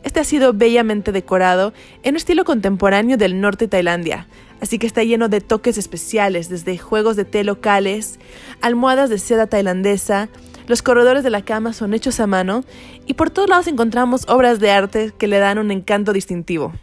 Este 0.03 0.19
ha 0.19 0.23
sido 0.23 0.51
bellamente 0.51 1.11
decorado 1.11 1.73
en 2.01 2.13
un 2.13 2.17
estilo 2.17 2.43
contemporáneo 2.43 3.17
del 3.17 3.39
norte 3.39 3.65
de 3.65 3.69
Tailandia, 3.69 4.27
así 4.61 4.79
que 4.79 4.87
está 4.87 5.03
lleno 5.03 5.29
de 5.29 5.41
toques 5.41 5.77
especiales, 5.77 6.49
desde 6.49 6.77
juegos 6.77 7.15
de 7.15 7.25
té 7.25 7.43
locales, 7.43 8.19
almohadas 8.59 9.11
de 9.11 9.19
seda 9.19 9.47
tailandesa, 9.47 10.27
los 10.67 10.81
corredores 10.81 11.23
de 11.23 11.29
la 11.29 11.43
cama 11.43 11.73
son 11.73 11.93
hechos 11.93 12.19
a 12.19 12.27
mano 12.27 12.63
y 13.05 13.13
por 13.13 13.29
todos 13.29 13.49
lados 13.49 13.67
encontramos 13.67 14.25
obras 14.27 14.59
de 14.59 14.71
arte 14.71 15.13
que 15.17 15.27
le 15.27 15.39
dan 15.39 15.57
un 15.57 15.71
encanto 15.71 16.13
distintivo. 16.13 16.73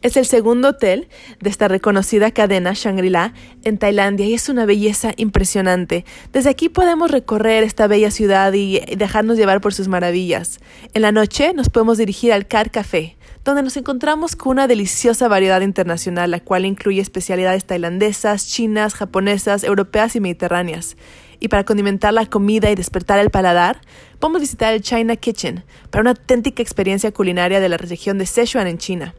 Es 0.00 0.16
el 0.16 0.26
segundo 0.26 0.68
hotel 0.68 1.08
de 1.40 1.50
esta 1.50 1.66
reconocida 1.66 2.30
cadena 2.30 2.72
Shangri-La 2.72 3.34
en 3.64 3.78
Tailandia 3.78 4.26
y 4.26 4.34
es 4.34 4.48
una 4.48 4.64
belleza 4.64 5.12
impresionante. 5.16 6.04
Desde 6.32 6.50
aquí 6.50 6.68
podemos 6.68 7.10
recorrer 7.10 7.64
esta 7.64 7.88
bella 7.88 8.12
ciudad 8.12 8.52
y 8.52 8.78
dejarnos 8.96 9.36
llevar 9.36 9.60
por 9.60 9.74
sus 9.74 9.88
maravillas. 9.88 10.60
En 10.94 11.02
la 11.02 11.10
noche 11.10 11.52
nos 11.52 11.68
podemos 11.68 11.98
dirigir 11.98 12.32
al 12.32 12.46
Car 12.46 12.70
Café, 12.70 13.16
donde 13.44 13.64
nos 13.64 13.76
encontramos 13.76 14.36
con 14.36 14.52
una 14.52 14.68
deliciosa 14.68 15.26
variedad 15.26 15.62
internacional, 15.62 16.30
la 16.30 16.38
cual 16.38 16.64
incluye 16.64 17.00
especialidades 17.00 17.64
tailandesas, 17.64 18.46
chinas, 18.46 18.94
japonesas, 18.94 19.64
europeas 19.64 20.14
y 20.14 20.20
mediterráneas. 20.20 20.96
Y 21.40 21.48
para 21.48 21.64
condimentar 21.64 22.14
la 22.14 22.26
comida 22.26 22.70
y 22.70 22.76
despertar 22.76 23.18
el 23.18 23.30
paladar, 23.30 23.80
podemos 24.20 24.42
visitar 24.42 24.74
el 24.74 24.80
China 24.80 25.16
Kitchen 25.16 25.64
para 25.90 26.02
una 26.02 26.10
auténtica 26.10 26.62
experiencia 26.62 27.10
culinaria 27.10 27.58
de 27.58 27.68
la 27.68 27.78
región 27.78 28.18
de 28.18 28.26
Sichuan 28.26 28.68
en 28.68 28.78
China. 28.78 29.14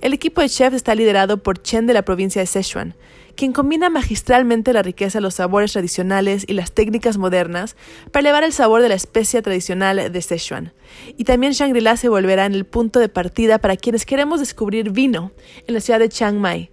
El 0.00 0.12
equipo 0.12 0.40
de 0.40 0.48
chefs 0.48 0.76
está 0.76 0.94
liderado 0.94 1.42
por 1.42 1.60
Chen 1.60 1.88
de 1.88 1.92
la 1.92 2.02
provincia 2.02 2.40
de 2.40 2.46
Sichuan, 2.46 2.94
quien 3.34 3.52
combina 3.52 3.90
magistralmente 3.90 4.72
la 4.72 4.82
riqueza 4.82 5.18
de 5.18 5.22
los 5.22 5.34
sabores 5.34 5.72
tradicionales 5.72 6.44
y 6.46 6.52
las 6.52 6.70
técnicas 6.70 7.18
modernas 7.18 7.76
para 8.12 8.20
elevar 8.20 8.44
el 8.44 8.52
sabor 8.52 8.80
de 8.80 8.88
la 8.88 8.94
especia 8.94 9.42
tradicional 9.42 10.12
de 10.12 10.22
Sichuan. 10.22 10.72
Y 11.16 11.24
también 11.24 11.52
Shangri-La 11.52 11.96
se 11.96 12.08
volverá 12.08 12.46
en 12.46 12.54
el 12.54 12.64
punto 12.64 13.00
de 13.00 13.08
partida 13.08 13.58
para 13.58 13.76
quienes 13.76 14.06
queremos 14.06 14.38
descubrir 14.38 14.92
vino 14.92 15.32
en 15.66 15.74
la 15.74 15.80
ciudad 15.80 15.98
de 15.98 16.08
Chiang 16.08 16.38
Mai. 16.38 16.70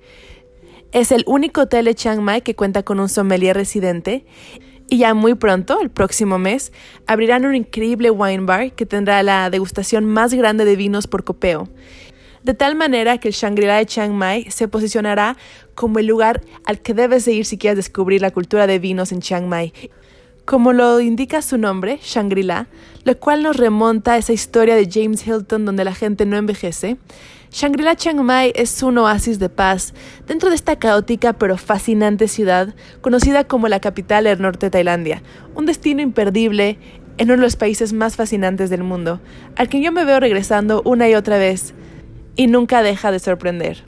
Es 0.91 1.12
el 1.12 1.24
único 1.25 1.62
hotel 1.62 1.86
de 1.86 1.96
Chiang 1.96 2.22
Mai 2.22 2.44
que 2.44 2.55
cuenta 2.55 2.84
con 2.84 3.00
un 3.00 3.10
sommelier 3.10 3.55
residente 3.55 4.24
y 4.88 5.00
ya 5.00 5.15
muy 5.15 5.34
pronto, 5.34 5.82
el 5.82 5.89
próximo 5.89 6.38
mes, 6.38 6.72
abrirán 7.08 7.44
un 7.46 7.55
increíble 7.55 8.12
wine 8.12 8.46
bar 8.46 8.72
que 8.74 8.86
tendrá 8.86 9.24
la 9.24 9.50
degustación 9.50 10.05
más 10.05 10.32
grande 10.36 10.63
de 10.63 10.75
vinos 10.75 11.08
por 11.08 11.24
copeo 11.24 11.67
de 12.45 12.53
tal 12.53 12.75
manera 12.75 13.17
que 13.17 13.29
el 13.29 13.33
Shangri-La 13.33 13.77
de 13.77 13.87
Chiang 13.87 14.13
Mai 14.13 14.51
se 14.51 14.67
posicionará 14.67 15.35
como 15.73 15.97
el 15.97 16.05
lugar 16.05 16.41
al 16.65 16.79
que 16.79 16.93
debes 16.93 17.25
de 17.25 17.33
ir 17.33 17.45
si 17.45 17.57
quieres 17.57 17.75
descubrir 17.75 18.21
la 18.21 18.29
cultura 18.29 18.67
de 18.67 18.77
vinos 18.77 19.11
en 19.11 19.19
Chiang 19.19 19.47
Mai. 19.47 19.73
Como 20.45 20.71
lo 20.71 20.99
indica 21.01 21.41
su 21.41 21.57
nombre, 21.57 21.99
Shangri-La, 22.03 22.67
lo 23.03 23.19
cual 23.19 23.41
nos 23.41 23.57
remonta 23.57 24.13
a 24.13 24.17
esa 24.17 24.31
historia 24.31 24.75
de 24.75 24.87
James 24.87 25.25
Hilton 25.25 25.65
donde 25.65 25.83
la 25.83 25.95
gente 25.95 26.27
no 26.27 26.37
envejece, 26.37 26.97
Shangri-La 27.49 27.95
Chiang 27.95 28.21
Mai 28.21 28.53
es 28.53 28.83
un 28.83 28.99
oasis 28.99 29.39
de 29.39 29.49
paz 29.49 29.95
dentro 30.27 30.49
de 30.49 30.55
esta 30.55 30.75
caótica 30.75 31.33
pero 31.33 31.57
fascinante 31.57 32.27
ciudad 32.27 32.75
conocida 33.01 33.45
como 33.45 33.69
la 33.69 33.79
capital 33.79 34.25
del 34.25 34.39
norte 34.39 34.67
de 34.67 34.69
Tailandia, 34.69 35.23
un 35.55 35.65
destino 35.65 36.03
imperdible 36.03 36.77
en 37.17 37.31
uno 37.31 37.37
de 37.37 37.43
los 37.43 37.55
países 37.55 37.91
más 37.91 38.15
fascinantes 38.15 38.69
del 38.69 38.83
mundo, 38.83 39.19
al 39.55 39.67
que 39.67 39.81
yo 39.81 39.91
me 39.91 40.05
veo 40.05 40.19
regresando 40.19 40.83
una 40.85 41.09
y 41.09 41.15
otra 41.15 41.39
vez 41.39 41.73
y 42.36 42.48
nunca 42.48 42.84
deja 42.84 43.12
de 43.12 43.20
sorprender. 43.20 43.84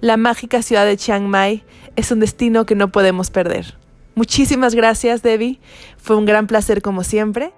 La 0.00 0.16
mágica 0.16 0.62
ciudad 0.62 0.84
de 0.84 0.96
Chiang 0.96 1.26
Mai 1.26 1.64
es 1.96 2.10
un 2.10 2.20
destino 2.20 2.66
que 2.66 2.74
no 2.74 2.92
podemos 2.92 3.30
perder. 3.30 3.76
Muchísimas 4.14 4.74
gracias, 4.74 5.22
Debbie. 5.22 5.58
Fue 5.96 6.16
un 6.16 6.26
gran 6.26 6.46
placer 6.46 6.82
como 6.82 7.02
siempre. 7.02 7.52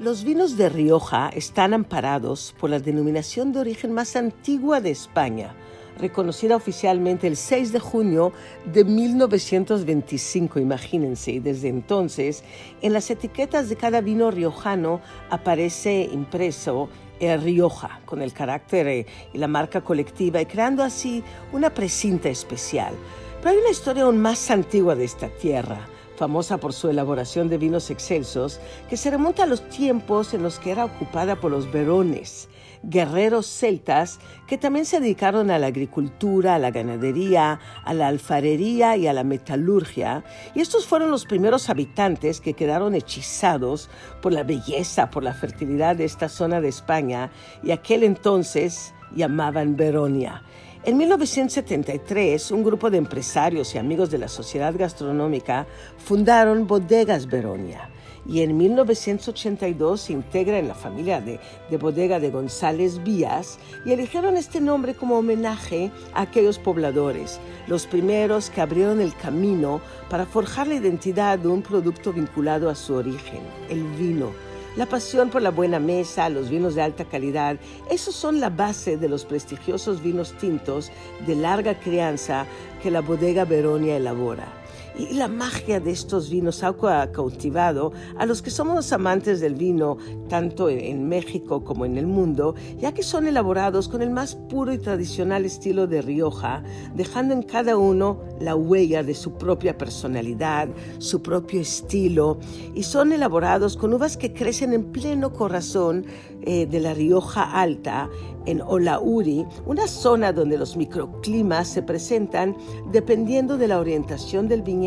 Los 0.00 0.24
vinos 0.24 0.56
de 0.56 0.68
Rioja 0.68 1.28
están 1.28 1.72
amparados 1.72 2.52
por 2.58 2.68
la 2.68 2.80
denominación 2.80 3.52
de 3.52 3.60
origen 3.60 3.92
más 3.92 4.16
antigua 4.16 4.80
de 4.80 4.90
España, 4.90 5.54
reconocida 6.00 6.56
oficialmente 6.56 7.28
el 7.28 7.36
6 7.36 7.72
de 7.72 7.78
junio 7.78 8.32
de 8.72 8.82
1925, 8.82 10.58
imagínense, 10.58 11.30
y 11.30 11.38
desde 11.38 11.68
entonces 11.68 12.42
en 12.82 12.92
las 12.92 13.08
etiquetas 13.08 13.68
de 13.68 13.76
cada 13.76 14.00
vino 14.00 14.32
riojano 14.32 15.00
aparece 15.30 16.10
impreso 16.12 16.88
el 17.20 17.40
Rioja, 17.40 18.00
con 18.04 18.20
el 18.20 18.32
carácter 18.32 18.88
eh, 18.88 19.06
y 19.32 19.38
la 19.38 19.46
marca 19.46 19.82
colectiva, 19.82 20.40
y 20.40 20.46
creando 20.46 20.82
así 20.82 21.22
una 21.52 21.72
precinta 21.72 22.28
especial. 22.28 22.94
Pero 23.40 23.50
hay 23.50 23.58
una 23.58 23.70
historia 23.70 24.02
aún 24.02 24.18
más 24.18 24.50
antigua 24.50 24.96
de 24.96 25.04
esta 25.04 25.28
tierra 25.28 25.86
famosa 26.16 26.58
por 26.58 26.72
su 26.72 26.88
elaboración 26.88 27.48
de 27.48 27.58
vinos 27.58 27.90
excelsos, 27.90 28.60
que 28.88 28.96
se 28.96 29.10
remonta 29.10 29.44
a 29.44 29.46
los 29.46 29.68
tiempos 29.68 30.34
en 30.34 30.42
los 30.42 30.58
que 30.58 30.70
era 30.70 30.84
ocupada 30.84 31.36
por 31.36 31.50
los 31.50 31.70
verones, 31.70 32.48
guerreros 32.82 33.46
celtas 33.46 34.20
que 34.46 34.58
también 34.58 34.84
se 34.84 35.00
dedicaron 35.00 35.50
a 35.50 35.58
la 35.58 35.68
agricultura, 35.68 36.54
a 36.54 36.58
la 36.58 36.70
ganadería, 36.70 37.60
a 37.84 37.94
la 37.94 38.08
alfarería 38.08 38.96
y 38.96 39.06
a 39.06 39.12
la 39.12 39.24
metalurgia, 39.24 40.24
y 40.54 40.60
estos 40.60 40.86
fueron 40.86 41.10
los 41.10 41.24
primeros 41.24 41.70
habitantes 41.70 42.40
que 42.40 42.54
quedaron 42.54 42.94
hechizados 42.94 43.88
por 44.20 44.32
la 44.32 44.42
belleza, 44.42 45.10
por 45.10 45.22
la 45.22 45.34
fertilidad 45.34 45.96
de 45.96 46.04
esta 46.04 46.28
zona 46.28 46.60
de 46.60 46.68
España, 46.68 47.30
y 47.62 47.70
aquel 47.70 48.04
entonces 48.04 48.94
llamaban 49.14 49.76
Veronia. 49.76 50.42
En 50.86 50.98
1973, 50.98 52.50
un 52.50 52.62
grupo 52.62 52.90
de 52.90 52.98
empresarios 52.98 53.74
y 53.74 53.78
amigos 53.78 54.10
de 54.10 54.18
la 54.18 54.28
sociedad 54.28 54.74
gastronómica 54.76 55.66
fundaron 55.96 56.66
Bodegas 56.66 57.26
Veronia. 57.26 57.88
Y 58.26 58.42
en 58.42 58.54
1982 58.54 60.02
se 60.02 60.12
integra 60.12 60.58
en 60.58 60.68
la 60.68 60.74
familia 60.74 61.22
de, 61.22 61.40
de, 61.70 61.76
bodega 61.78 62.20
de 62.20 62.30
González 62.30 63.02
Vías 63.02 63.58
y 63.86 63.92
eligieron 63.92 64.36
este 64.36 64.60
nombre 64.60 64.94
como 64.94 65.16
homenaje 65.16 65.90
a 66.12 66.22
aquellos 66.22 66.58
pobladores, 66.58 67.40
los 67.66 67.86
primeros 67.86 68.50
que 68.50 68.60
abrieron 68.60 69.00
el 69.00 69.16
camino 69.16 69.80
para 70.10 70.26
forjar 70.26 70.66
la 70.66 70.74
identidad 70.74 71.38
de 71.38 71.48
un 71.48 71.62
producto 71.62 72.12
vinculado 72.12 72.68
a 72.68 72.74
su 72.74 72.92
origen, 72.92 73.40
el 73.70 73.82
vino 73.94 74.32
la 74.76 74.86
pasión 74.86 75.30
por 75.30 75.42
la 75.42 75.50
buena 75.50 75.78
mesa, 75.78 76.28
los 76.28 76.50
vinos 76.50 76.74
de 76.74 76.82
alta 76.82 77.04
calidad, 77.04 77.56
esos 77.90 78.14
son 78.14 78.40
la 78.40 78.50
base 78.50 78.96
de 78.96 79.08
los 79.08 79.24
prestigiosos 79.24 80.02
vinos 80.02 80.32
tintos 80.32 80.90
de 81.26 81.36
larga 81.36 81.78
crianza 81.78 82.46
que 82.82 82.90
la 82.90 83.00
bodega 83.00 83.44
Veronia 83.44 83.96
elabora. 83.96 84.63
Y 84.96 85.14
la 85.14 85.26
magia 85.26 85.80
de 85.80 85.90
estos 85.90 86.30
vinos 86.30 86.62
ha 86.62 86.72
cautivado 87.10 87.92
a 88.16 88.26
los 88.26 88.42
que 88.42 88.50
somos 88.50 88.92
amantes 88.92 89.40
del 89.40 89.56
vino, 89.56 89.98
tanto 90.28 90.68
en 90.68 91.08
México 91.08 91.64
como 91.64 91.84
en 91.84 91.98
el 91.98 92.06
mundo, 92.06 92.54
ya 92.78 92.94
que 92.94 93.02
son 93.02 93.26
elaborados 93.26 93.88
con 93.88 94.02
el 94.02 94.10
más 94.10 94.36
puro 94.36 94.72
y 94.72 94.78
tradicional 94.78 95.44
estilo 95.44 95.88
de 95.88 96.00
Rioja, 96.00 96.62
dejando 96.94 97.34
en 97.34 97.42
cada 97.42 97.76
uno 97.76 98.20
la 98.40 98.54
huella 98.54 99.02
de 99.02 99.14
su 99.14 99.32
propia 99.32 99.76
personalidad, 99.76 100.68
su 100.98 101.22
propio 101.22 101.60
estilo, 101.60 102.38
y 102.72 102.84
son 102.84 103.12
elaborados 103.12 103.76
con 103.76 103.92
uvas 103.94 104.16
que 104.16 104.32
crecen 104.32 104.72
en 104.72 104.92
pleno 104.92 105.32
corazón 105.32 106.06
eh, 106.42 106.66
de 106.66 106.78
la 106.78 106.94
Rioja 106.94 107.42
Alta, 107.42 108.08
en 108.46 108.60
Olauri, 108.60 109.46
una 109.64 109.88
zona 109.88 110.32
donde 110.32 110.58
los 110.58 110.76
microclimas 110.76 111.66
se 111.66 111.82
presentan 111.82 112.54
dependiendo 112.92 113.56
de 113.56 113.68
la 113.68 113.80
orientación 113.80 114.48
del 114.48 114.60
viñedo 114.60 114.83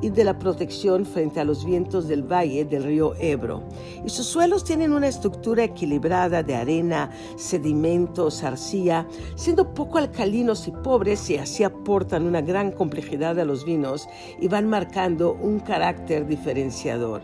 y 0.00 0.10
de 0.10 0.24
la 0.24 0.38
protección 0.38 1.06
frente 1.06 1.40
a 1.40 1.44
los 1.44 1.64
vientos 1.64 2.08
del 2.08 2.22
valle 2.22 2.64
del 2.64 2.84
río 2.84 3.14
Ebro. 3.18 3.62
Y 4.04 4.10
sus 4.10 4.26
suelos 4.26 4.64
tienen 4.64 4.92
una 4.92 5.08
estructura 5.08 5.64
equilibrada 5.64 6.42
de 6.42 6.56
arena, 6.56 7.10
sedimentos, 7.36 8.42
arcilla, 8.42 9.06
siendo 9.36 9.74
poco 9.74 9.98
alcalinos 9.98 10.66
y 10.68 10.72
pobres 10.72 11.30
y 11.30 11.36
así 11.36 11.64
aportan 11.64 12.24
una 12.24 12.40
gran 12.40 12.72
complejidad 12.72 13.38
a 13.38 13.44
los 13.44 13.64
vinos 13.64 14.08
y 14.40 14.48
van 14.48 14.68
marcando 14.68 15.32
un 15.40 15.60
carácter 15.60 16.26
diferenciador. 16.26 17.22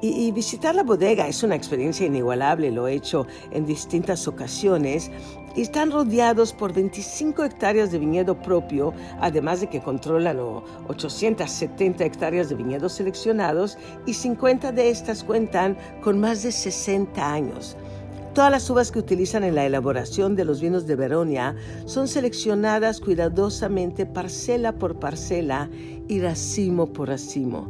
Y, 0.00 0.30
visitar 0.30 0.76
la 0.76 0.84
bodega 0.84 1.26
es 1.26 1.42
una 1.42 1.56
experiencia 1.56 2.06
inigualable, 2.06 2.70
lo 2.70 2.86
he 2.86 2.94
hecho 2.94 3.26
en 3.50 3.66
distintas 3.66 4.28
ocasiones. 4.28 5.10
Están 5.56 5.90
rodeados 5.90 6.52
por 6.52 6.72
25 6.72 7.42
hectáreas 7.42 7.90
de 7.90 7.98
viñedo 7.98 8.40
propio, 8.40 8.94
además 9.20 9.60
de 9.60 9.68
que 9.68 9.80
controlan 9.80 10.38
870 10.86 12.04
hectáreas 12.04 12.48
de 12.48 12.54
viñedos 12.54 12.92
seleccionados 12.92 13.76
y 14.06 14.14
50 14.14 14.70
de 14.70 14.90
estas 14.90 15.24
cuentan 15.24 15.76
con 16.00 16.20
más 16.20 16.44
de 16.44 16.52
60 16.52 17.32
años. 17.32 17.76
Todas 18.34 18.52
las 18.52 18.70
uvas 18.70 18.92
que 18.92 19.00
utilizan 19.00 19.42
en 19.42 19.56
la 19.56 19.66
elaboración 19.66 20.36
de 20.36 20.44
los 20.44 20.60
vinos 20.60 20.86
de 20.86 20.94
Veronia 20.94 21.56
son 21.86 22.06
seleccionadas 22.06 23.00
cuidadosamente 23.00 24.06
parcela 24.06 24.74
por 24.74 25.00
parcela 25.00 25.68
y 26.06 26.20
racimo 26.20 26.92
por 26.92 27.08
racimo. 27.08 27.66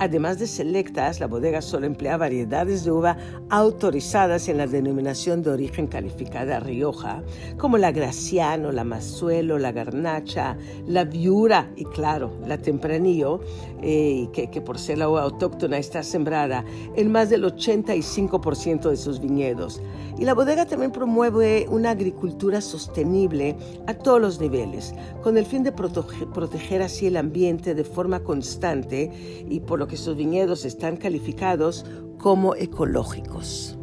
Además 0.00 0.38
de 0.38 0.46
selectas, 0.46 1.18
la 1.18 1.26
bodega 1.26 1.60
solo 1.60 1.86
emplea 1.86 2.16
variedades 2.16 2.84
de 2.84 2.92
uva 2.92 3.16
autorizadas 3.50 4.48
en 4.48 4.58
la 4.58 4.68
denominación 4.68 5.42
de 5.42 5.50
origen 5.50 5.88
calificada 5.88 6.60
Rioja, 6.60 7.24
como 7.56 7.78
la 7.78 7.90
Graciano, 7.90 8.70
la 8.70 8.84
Mazuelo, 8.84 9.58
la 9.58 9.72
Garnacha, 9.72 10.56
la 10.86 11.04
Viura 11.04 11.72
y 11.74 11.84
claro, 11.84 12.30
la 12.46 12.58
Tempranillo, 12.58 13.40
eh, 13.82 14.28
que, 14.32 14.50
que, 14.50 14.60
por 14.60 14.78
ser 14.78 14.98
la 14.98 15.08
uva 15.08 15.22
autóctona 15.22 15.78
está 15.78 16.04
sembrada 16.04 16.64
en 16.94 17.10
más 17.10 17.28
del 17.30 17.42
85% 17.44 18.90
de 18.90 18.96
sus 18.96 19.20
viñedos. 19.20 19.82
Y 20.16 20.24
la 20.24 20.34
bodega 20.34 20.66
también 20.66 20.92
promueve 20.92 21.66
una 21.70 21.90
agricultura 21.90 22.60
sostenible 22.60 23.56
a 23.86 23.94
todos 23.94 24.20
los 24.20 24.40
niveles, 24.40 24.94
con 25.22 25.36
el 25.38 25.46
fin 25.46 25.62
de 25.62 25.72
proteger 25.72 26.82
así 26.82 27.06
el 27.06 27.16
ambiente 27.16 27.74
de 27.74 27.84
forma 27.84 28.20
constante 28.20 29.12
y 29.48 29.60
por 29.60 29.78
lo 29.78 29.87
que 29.88 29.96
sus 29.96 30.16
viñedos 30.16 30.64
están 30.64 30.96
calificados 30.96 31.84
como 32.18 32.54
ecológicos. 32.54 33.78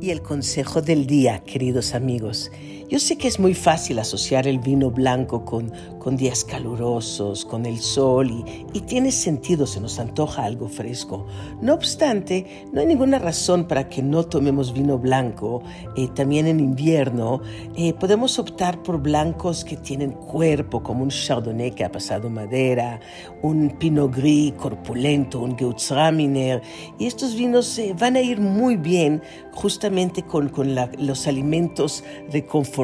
Y 0.00 0.10
el 0.10 0.20
consejo 0.20 0.82
del 0.82 1.06
día, 1.06 1.44
queridos 1.44 1.94
amigos. 1.94 2.50
Yo 2.92 2.98
sé 2.98 3.16
que 3.16 3.26
es 3.26 3.40
muy 3.40 3.54
fácil 3.54 3.98
asociar 4.00 4.46
el 4.46 4.58
vino 4.58 4.90
blanco 4.90 5.46
con, 5.46 5.72
con 5.98 6.14
días 6.14 6.44
calurosos, 6.44 7.46
con 7.46 7.64
el 7.64 7.78
sol 7.78 8.30
y, 8.30 8.66
y, 8.74 8.80
tiene 8.82 9.10
sentido, 9.12 9.66
se 9.66 9.80
nos 9.80 9.98
antoja 9.98 10.44
algo 10.44 10.68
fresco. 10.68 11.24
No 11.62 11.72
obstante, 11.72 12.66
no 12.70 12.82
hay 12.82 12.86
ninguna 12.86 13.18
razón 13.18 13.66
para 13.66 13.88
que 13.88 14.02
no 14.02 14.24
tomemos 14.24 14.74
vino 14.74 14.98
blanco. 14.98 15.62
Eh, 15.96 16.08
también 16.14 16.46
en 16.46 16.60
invierno 16.60 17.40
eh, 17.76 17.94
podemos 17.94 18.38
optar 18.38 18.82
por 18.82 19.00
blancos 19.00 19.64
que 19.64 19.78
tienen 19.78 20.10
cuerpo, 20.10 20.82
como 20.82 21.02
un 21.02 21.08
Chardonnay 21.08 21.70
que 21.70 21.86
ha 21.86 21.90
pasado 21.90 22.28
madera, 22.28 23.00
un 23.40 23.70
Pinot 23.78 24.14
Gris 24.14 24.52
corpulento, 24.52 25.40
un 25.40 25.56
Gewürztraminer. 25.56 26.60
Y 26.98 27.06
estos 27.06 27.36
vinos 27.36 27.78
eh, 27.78 27.94
van 27.98 28.16
a 28.16 28.20
ir 28.20 28.38
muy 28.38 28.76
bien 28.76 29.22
justamente 29.52 30.24
con, 30.24 30.50
con 30.50 30.74
los 30.98 31.26
alimentos 31.26 32.04
reconfortantes. 32.30 32.81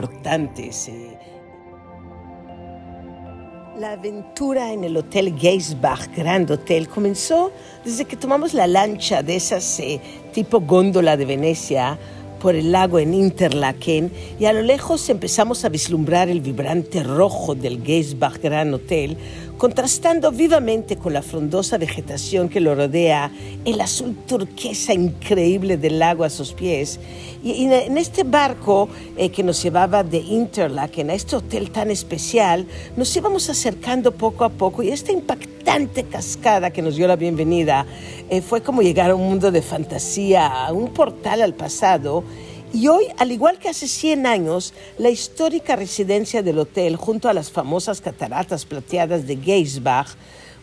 La 3.79 3.93
aventura 3.93 4.73
en 4.73 4.83
el 4.85 4.97
Hotel 4.97 5.37
Geisbach, 5.39 6.09
Grand 6.17 6.51
Hotel, 6.51 6.89
comenzó 6.89 7.53
desde 7.85 8.05
que 8.05 8.17
tomamos 8.17 8.53
la 8.53 8.67
lancha 8.67 9.23
de 9.23 9.37
esas 9.37 9.79
eh, 9.81 10.01
tipo 10.33 10.61
góndola 10.61 11.17
de 11.17 11.25
Venecia 11.25 11.99
por 12.41 12.55
el 12.55 12.73
lago 12.73 12.99
en 12.99 13.15
Interlaken 13.15 14.13
y 14.39 14.45
a 14.45 14.53
lo 14.53 14.63
lejos 14.63 15.09
empezamos 15.09 15.65
a 15.65 15.69
vislumbrar 15.69 16.29
el 16.29 16.41
vibrante 16.41 17.03
rojo 17.03 17.55
del 17.55 17.83
Geisbach 17.83 18.39
Grand 18.41 18.75
Hotel 18.75 19.17
contrastando 19.59 20.31
vivamente 20.31 20.97
con 20.97 21.13
la 21.13 21.21
frondosa 21.21 21.79
vegetación 21.79 22.49
que 22.49 22.61
lo 22.61 22.77
rodea, 22.77 23.33
el 23.65 23.81
azul 23.81 24.17
turquesa 24.27 24.95
increíble 24.95 25.77
del 25.77 25.99
lago 25.99 26.23
a 26.23 26.31
sus 26.31 26.53
pies. 26.53 27.01
Y, 27.43 27.65
en 27.65 27.99
este 27.99 28.23
barco 28.23 28.89
eh, 29.17 29.31
que 29.31 29.43
nos 29.43 29.61
llevaba 29.63 30.05
de 30.05 30.19
Interlaken 30.19 31.11
a 31.11 31.15
este 31.15 31.37
hotel 31.37 31.71
tan 31.73 31.91
especial, 31.91 32.67
nos 32.97 33.15
íbamos 33.17 33.51
acercando 33.51 34.13
poco 34.13 34.45
a 34.45 34.49
poco 34.49 34.85
y 34.85 34.91
esta 34.91 35.11
impactante 35.11 36.05
cascada 36.05 36.71
que 36.71 36.81
nos 36.81 36.95
dio 36.95 37.09
la 37.09 37.17
bienvenida 37.17 37.85
eh, 38.31 38.41
fue 38.41 38.63
como 38.63 38.81
llegar 38.81 39.11
a 39.11 39.17
un 39.17 39.29
mundo 39.29 39.51
de 39.51 39.61
fantasía, 39.61 40.47
a 40.47 40.73
un 40.73 40.95
portal 40.95 41.43
al 41.43 41.55
pasado 41.55 42.23
y 42.73 42.89
hoy, 42.89 43.07
al 43.19 43.33
igual 43.33 43.59
que 43.59 43.69
hace 43.69 43.89
100 43.89 44.27
años, 44.27 44.75
la 44.99 45.11
histórica 45.11 45.77
residencia 45.77 46.43
del 46.43 46.59
hotel, 46.59 46.97
junto 46.97 47.29
a 47.29 47.33
las 47.33 47.51
famosas 47.51 48.01
cataratas 48.01 48.67
plateadas 48.67 49.27
de 49.27 49.37
Geisbach, 49.37 50.09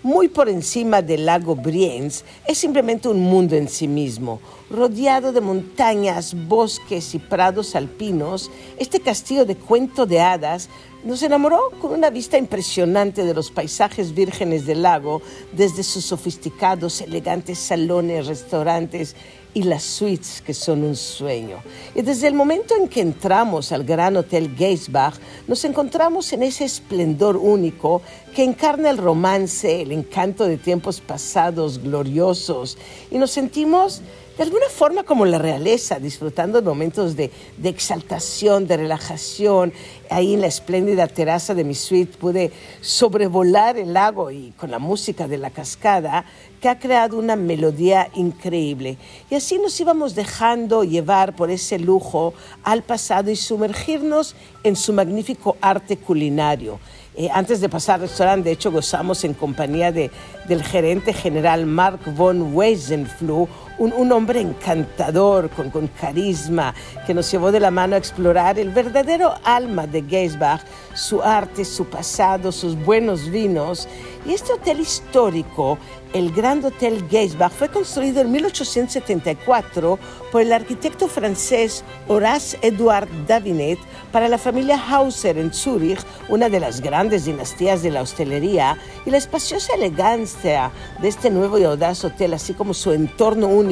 muy 0.03 0.27
por 0.27 0.47
encima 0.47 1.01
del 1.01 1.25
lago 1.25 1.55
Brienz, 1.55 2.23
es 2.47 2.59
simplemente 2.59 3.07
un 3.07 3.21
mundo 3.21 3.55
en 3.55 3.67
sí 3.67 3.87
mismo. 3.87 4.39
Rodeado 4.69 5.31
de 5.31 5.41
montañas, 5.41 6.35
bosques 6.47 7.15
y 7.15 7.19
prados 7.19 7.75
alpinos, 7.75 8.51
este 8.77 8.99
castillo 8.99 9.45
de 9.45 9.55
cuento 9.55 10.05
de 10.05 10.21
hadas 10.21 10.69
nos 11.05 11.21
enamoró 11.21 11.69
con 11.79 11.91
una 11.93 12.09
vista 12.09 12.37
impresionante 12.37 13.23
de 13.23 13.33
los 13.35 13.51
paisajes 13.51 14.13
vírgenes 14.13 14.65
del 14.65 14.81
lago, 14.81 15.21
desde 15.51 15.83
sus 15.83 16.03
sofisticados, 16.03 16.99
elegantes 16.99 17.59
salones, 17.59 18.25
restaurantes 18.25 19.15
y 19.53 19.63
las 19.63 19.83
suites 19.83 20.41
que 20.41 20.53
son 20.53 20.83
un 20.83 20.95
sueño. 20.95 21.59
Y 21.93 22.01
desde 22.01 22.27
el 22.27 22.33
momento 22.33 22.75
en 22.75 22.87
que 22.89 23.01
entramos 23.01 23.71
al 23.71 23.83
Gran 23.83 24.17
Hotel 24.17 24.55
Geisbach, 24.57 25.15
nos 25.47 25.63
encontramos 25.63 26.33
en 26.33 26.41
ese 26.41 26.65
esplendor 26.65 27.37
único 27.37 28.01
que 28.35 28.43
encarna 28.43 28.89
el 28.89 28.97
romance, 28.97 29.83
el 29.83 29.91
encanto 29.91 30.45
de 30.45 30.57
tiempos 30.57 31.01
pasados 31.01 31.81
gloriosos, 31.81 32.79
y 33.11 33.19
nos 33.19 33.29
sentimos 33.29 34.01
de 34.37 34.43
alguna 34.43 34.67
forma 34.69 35.03
como 35.03 35.25
la 35.25 35.37
realeza, 35.37 35.97
disfrutando 35.97 36.61
momentos 36.61 37.15
de, 37.15 37.31
exaltación, 37.63 38.67
de 38.67 38.77
relajación. 38.77 39.71
Ahí 40.09 40.33
en 40.33 40.41
la 40.41 40.47
espléndida 40.47 41.07
terraza 41.07 41.53
de 41.53 41.63
mi 41.63 41.73
suite 41.73 42.17
pude 42.17 42.51
sobrevolar 42.81 43.77
el 43.77 43.93
lago 43.93 44.31
y 44.31 44.51
con 44.57 44.71
la 44.71 44.79
música 44.79 45.27
de 45.27 45.37
la 45.37 45.51
cascada 45.51 46.25
que 46.59 46.67
ha 46.67 46.79
creado 46.79 47.17
una 47.17 47.37
melodía 47.37 48.09
increíble. 48.13 48.97
Y 49.29 49.35
así 49.35 49.57
nos 49.57 49.79
íbamos 49.79 50.15
dejando 50.15 50.83
llevar 50.83 51.35
por 51.35 51.49
ese 51.49 51.79
lujo 51.79 52.33
al 52.63 52.83
pasado 52.83 53.31
y 53.31 53.37
sumergirnos 53.37 54.35
en 54.63 54.75
su 54.75 54.91
magnífico 54.91 55.55
arte 55.61 55.95
culinario. 55.95 56.79
Eh, 57.17 57.29
antes 57.31 57.61
de 57.61 57.69
pasar 57.69 57.95
al 57.95 58.09
restaurante, 58.09 58.49
de 58.49 58.53
hecho, 58.55 58.71
gozamos 58.71 59.23
en 59.23 59.33
compañía 59.33 59.93
de, 59.93 60.11
del 60.49 60.61
gerente 60.61 61.13
general 61.13 61.65
Mark 61.65 61.99
von 62.13 62.53
Weisenfluh, 62.53 63.47
un, 63.77 64.11
hombre 64.11 64.41
encantador, 64.41 65.49
con, 65.49 65.69
con, 65.69 65.87
carisma, 65.87 66.73
que 67.05 67.13
nos 67.13 67.29
llevó 67.31 67.51
de 67.51 67.59
la 67.59 67.71
mano 67.71 67.95
a 67.95 67.97
explorar 67.97 68.57
el 68.59 68.69
verdadero 68.69 69.33
alma 69.43 69.87
de 69.87 70.03
Geisbach, 70.03 70.61
su 70.93 71.21
arte, 71.21 71.65
su 71.65 71.85
pasado, 71.85 72.51
sus 72.51 72.75
buenos 72.75 73.29
vinos. 73.29 73.87
Y 74.25 74.33
este 74.33 74.53
hotel 74.53 74.79
histórico 74.79 75.77
el 76.15 76.31
Grand 76.31 76.63
Hotel 76.63 77.05
Geisbach 77.09 77.51
fue 77.51 77.67
construido 77.67 78.21
en 78.21 78.31
1874 78.31 79.99
por 80.31 80.41
el 80.41 80.53
arquitecto 80.53 81.09
francés 81.09 81.83
Horace 82.07 82.57
Edouard 82.61 83.09
Davinet 83.27 83.77
para 84.13 84.29
la 84.29 84.37
familia 84.37 84.81
Hauser 84.81 85.37
en 85.37 85.53
Zúrich, 85.53 85.99
una 86.29 86.47
de 86.47 86.61
las 86.61 86.79
grandes 86.79 87.25
dinastías 87.25 87.83
de 87.83 87.91
la 87.91 88.01
hostelería, 88.01 88.77
y 89.05 89.09
la 89.09 89.17
espaciosa 89.17 89.75
elegancia 89.75 90.71
de 91.01 91.09
este 91.09 91.29
nuevo 91.29 91.59
y 91.59 91.65
audaz 91.65 92.05
hotel, 92.05 92.33
así 92.33 92.53
como 92.53 92.73
su 92.73 92.93
entorno 92.93 93.47
único, 93.47 93.64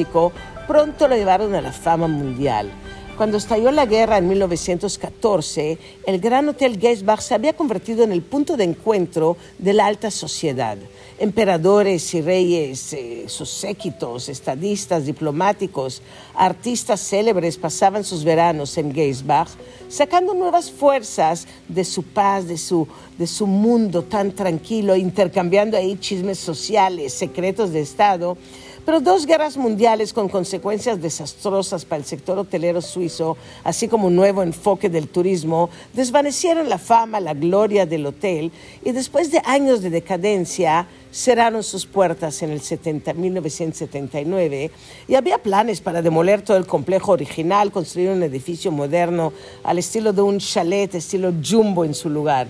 pronto 0.66 1.08
lo 1.08 1.16
llevaron 1.16 1.54
a 1.54 1.60
la 1.60 1.72
fama 1.72 2.08
mundial. 2.08 2.70
Cuando 3.16 3.36
estalló 3.36 3.70
la 3.70 3.86
guerra 3.86 4.18
en 4.18 4.26
1914, 4.26 5.78
el 6.04 6.18
Gran 6.18 6.48
Hotel 6.48 6.80
Geisbach 6.80 7.20
se 7.20 7.34
había 7.34 7.52
convertido 7.52 8.02
en 8.02 8.10
el 8.10 8.22
punto 8.22 8.56
de 8.56 8.64
encuentro 8.64 9.36
de 9.56 9.72
la 9.72 9.86
alta 9.86 10.10
sociedad. 10.10 10.76
Emperadores 11.20 12.12
y 12.14 12.22
reyes, 12.22 12.92
eh, 12.92 13.26
sus 13.28 13.50
séquitos, 13.50 14.28
estadistas, 14.28 15.06
diplomáticos, 15.06 16.02
artistas 16.34 17.00
célebres 17.00 17.56
pasaban 17.56 18.02
sus 18.02 18.24
veranos 18.24 18.76
en 18.78 18.92
Geisbach, 18.92 19.50
sacando 19.88 20.34
nuevas 20.34 20.72
fuerzas 20.72 21.46
de 21.68 21.84
su 21.84 22.02
paz, 22.02 22.48
de 22.48 22.58
su, 22.58 22.88
de 23.16 23.28
su 23.28 23.46
mundo 23.46 24.02
tan 24.02 24.32
tranquilo, 24.32 24.96
intercambiando 24.96 25.76
ahí 25.76 25.96
chismes 26.00 26.40
sociales, 26.40 27.14
secretos 27.14 27.70
de 27.70 27.82
Estado 27.82 28.36
pero 28.84 29.00
dos 29.00 29.26
guerras 29.26 29.56
mundiales 29.56 30.12
con 30.12 30.28
consecuencias 30.28 31.00
desastrosas 31.00 31.84
para 31.84 32.00
el 32.00 32.04
sector 32.04 32.38
hotelero 32.38 32.82
suizo, 32.82 33.36
así 33.62 33.88
como 33.88 34.08
un 34.08 34.16
nuevo 34.16 34.42
enfoque 34.42 34.88
del 34.88 35.08
turismo, 35.08 35.70
desvanecieron 35.92 36.68
la 36.68 36.78
fama, 36.78 37.20
la 37.20 37.34
gloria 37.34 37.86
del 37.86 38.06
hotel 38.06 38.52
y 38.84 38.92
después 38.92 39.30
de 39.30 39.40
años 39.44 39.82
de 39.82 39.90
decadencia, 39.90 40.86
cerraron 41.14 41.62
sus 41.62 41.86
puertas 41.86 42.42
en 42.42 42.50
el 42.50 42.60
70, 42.60 43.14
1979 43.14 44.70
y 45.06 45.14
había 45.14 45.38
planes 45.38 45.80
para 45.80 46.02
demoler 46.02 46.42
todo 46.42 46.56
el 46.56 46.66
complejo 46.66 47.12
original, 47.12 47.70
construir 47.70 48.10
un 48.10 48.22
edificio 48.22 48.72
moderno 48.72 49.32
al 49.62 49.78
estilo 49.78 50.12
de 50.12 50.22
un 50.22 50.38
chalet, 50.38 50.94
estilo 50.94 51.32
jumbo 51.42 51.84
en 51.84 51.94
su 51.94 52.10
lugar. 52.10 52.48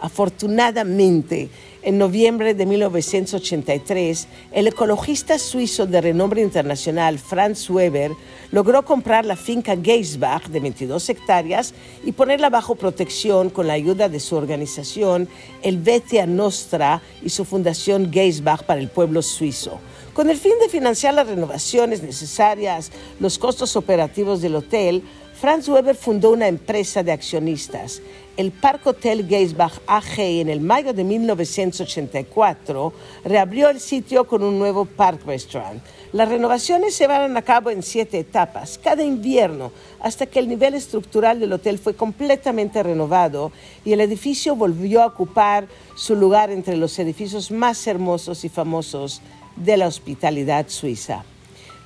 Afortunadamente, 0.00 1.48
en 1.86 1.98
noviembre 1.98 2.52
de 2.54 2.66
1983, 2.66 4.26
el 4.50 4.66
ecologista 4.66 5.38
suizo 5.38 5.86
de 5.86 6.00
renombre 6.00 6.42
internacional 6.42 7.20
Franz 7.20 7.70
Weber 7.70 8.10
logró 8.50 8.84
comprar 8.84 9.24
la 9.24 9.36
finca 9.36 9.76
Geisbach 9.80 10.48
de 10.48 10.58
22 10.58 11.08
hectáreas 11.08 11.74
y 12.04 12.10
ponerla 12.10 12.50
bajo 12.50 12.74
protección 12.74 13.50
con 13.50 13.68
la 13.68 13.74
ayuda 13.74 14.08
de 14.08 14.18
su 14.18 14.34
organización 14.34 15.28
Helvetia 15.62 16.26
Nostra 16.26 17.02
y 17.22 17.28
su 17.28 17.44
fundación 17.44 18.12
Geisbach 18.12 18.64
para 18.64 18.80
el 18.80 18.88
pueblo 18.88 19.22
suizo. 19.22 19.78
Con 20.12 20.28
el 20.28 20.38
fin 20.38 20.54
de 20.60 20.68
financiar 20.68 21.14
las 21.14 21.28
renovaciones 21.28 22.02
necesarias, 22.02 22.90
los 23.20 23.38
costos 23.38 23.76
operativos 23.76 24.40
del 24.42 24.56
hotel, 24.56 25.04
Franz 25.40 25.68
Weber 25.68 25.94
fundó 25.94 26.32
una 26.32 26.48
empresa 26.48 27.04
de 27.04 27.12
accionistas, 27.12 28.00
el 28.36 28.52
Park 28.52 28.86
Hotel 28.86 29.26
Geisbach 29.26 29.80
AG, 29.86 30.18
en 30.18 30.50
el 30.50 30.60
mayo 30.60 30.92
de 30.92 31.04
1984 31.04 32.92
reabrió 33.24 33.70
el 33.70 33.80
sitio 33.80 34.26
con 34.26 34.42
un 34.42 34.58
nuevo 34.58 34.84
Park 34.84 35.22
Restaurant. 35.26 35.82
Las 36.12 36.28
renovaciones 36.28 36.94
se 36.94 37.04
llevaron 37.04 37.34
a 37.36 37.42
cabo 37.42 37.70
en 37.70 37.82
siete 37.82 38.18
etapas, 38.18 38.78
cada 38.82 39.02
invierno, 39.02 39.72
hasta 40.00 40.26
que 40.26 40.38
el 40.38 40.48
nivel 40.48 40.74
estructural 40.74 41.40
del 41.40 41.54
hotel 41.54 41.78
fue 41.78 41.94
completamente 41.94 42.82
renovado 42.82 43.52
y 43.84 43.92
el 43.92 44.02
edificio 44.02 44.54
volvió 44.54 45.02
a 45.02 45.06
ocupar 45.06 45.66
su 45.96 46.14
lugar 46.14 46.50
entre 46.50 46.76
los 46.76 46.98
edificios 46.98 47.50
más 47.50 47.86
hermosos 47.86 48.44
y 48.44 48.50
famosos 48.50 49.22
de 49.56 49.78
la 49.78 49.86
hospitalidad 49.86 50.68
suiza. 50.68 51.24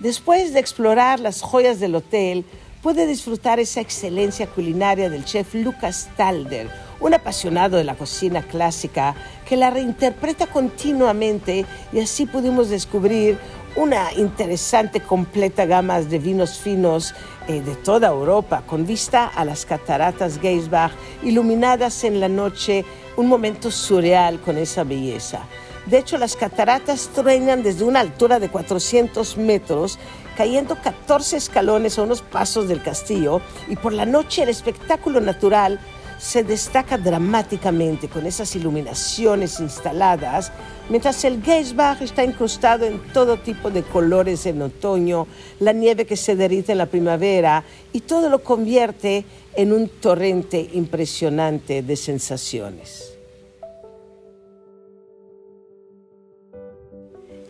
Después 0.00 0.52
de 0.52 0.60
explorar 0.60 1.20
las 1.20 1.42
joyas 1.42 1.78
del 1.78 1.94
hotel, 1.94 2.44
puede 2.82 3.06
disfrutar 3.06 3.60
esa 3.60 3.80
excelencia 3.80 4.46
culinaria 4.46 5.10
del 5.10 5.24
chef 5.24 5.54
Lucas 5.54 6.08
Talder, 6.16 6.70
un 7.00 7.12
apasionado 7.12 7.76
de 7.76 7.84
la 7.84 7.94
cocina 7.94 8.42
clásica 8.42 9.14
que 9.46 9.56
la 9.56 9.70
reinterpreta 9.70 10.46
continuamente 10.46 11.66
y 11.92 12.00
así 12.00 12.26
pudimos 12.26 12.70
descubrir 12.70 13.38
una 13.76 14.12
interesante 14.14 15.00
completa 15.00 15.66
gama 15.66 16.00
de 16.00 16.18
vinos 16.18 16.58
finos 16.58 17.14
eh, 17.48 17.60
de 17.60 17.74
toda 17.76 18.08
Europa 18.08 18.62
con 18.66 18.86
vista 18.86 19.26
a 19.26 19.44
las 19.44 19.64
cataratas 19.64 20.40
Geisbach 20.40 20.92
iluminadas 21.22 22.04
en 22.04 22.18
la 22.18 22.28
noche, 22.28 22.84
un 23.16 23.28
momento 23.28 23.70
surreal 23.70 24.40
con 24.40 24.58
esa 24.58 24.84
belleza. 24.84 25.40
De 25.86 25.98
hecho, 25.98 26.18
las 26.18 26.36
cataratas 26.36 27.10
truenan 27.14 27.62
desde 27.62 27.84
una 27.84 28.00
altura 28.00 28.38
de 28.38 28.48
400 28.48 29.36
metros 29.38 29.98
cayendo 30.40 30.74
14 30.74 31.36
escalones 31.36 31.98
a 31.98 32.02
unos 32.02 32.22
pasos 32.22 32.66
del 32.66 32.82
castillo 32.82 33.42
y 33.68 33.76
por 33.76 33.92
la 33.92 34.06
noche 34.06 34.42
el 34.42 34.48
espectáculo 34.48 35.20
natural 35.20 35.78
se 36.18 36.42
destaca 36.42 36.96
dramáticamente 36.96 38.08
con 38.08 38.24
esas 38.24 38.56
iluminaciones 38.56 39.60
instaladas, 39.60 40.50
mientras 40.88 41.22
el 41.26 41.42
Geisbach 41.42 42.00
está 42.00 42.24
incrustado 42.24 42.86
en 42.86 43.00
todo 43.12 43.36
tipo 43.36 43.70
de 43.70 43.82
colores 43.82 44.46
en 44.46 44.62
otoño, 44.62 45.26
la 45.58 45.74
nieve 45.74 46.06
que 46.06 46.16
se 46.16 46.34
derrite 46.36 46.72
en 46.72 46.78
la 46.78 46.86
primavera 46.86 47.62
y 47.92 48.00
todo 48.00 48.30
lo 48.30 48.42
convierte 48.42 49.26
en 49.54 49.74
un 49.74 49.90
torrente 49.90 50.70
impresionante 50.72 51.82
de 51.82 51.96
sensaciones. 51.96 53.12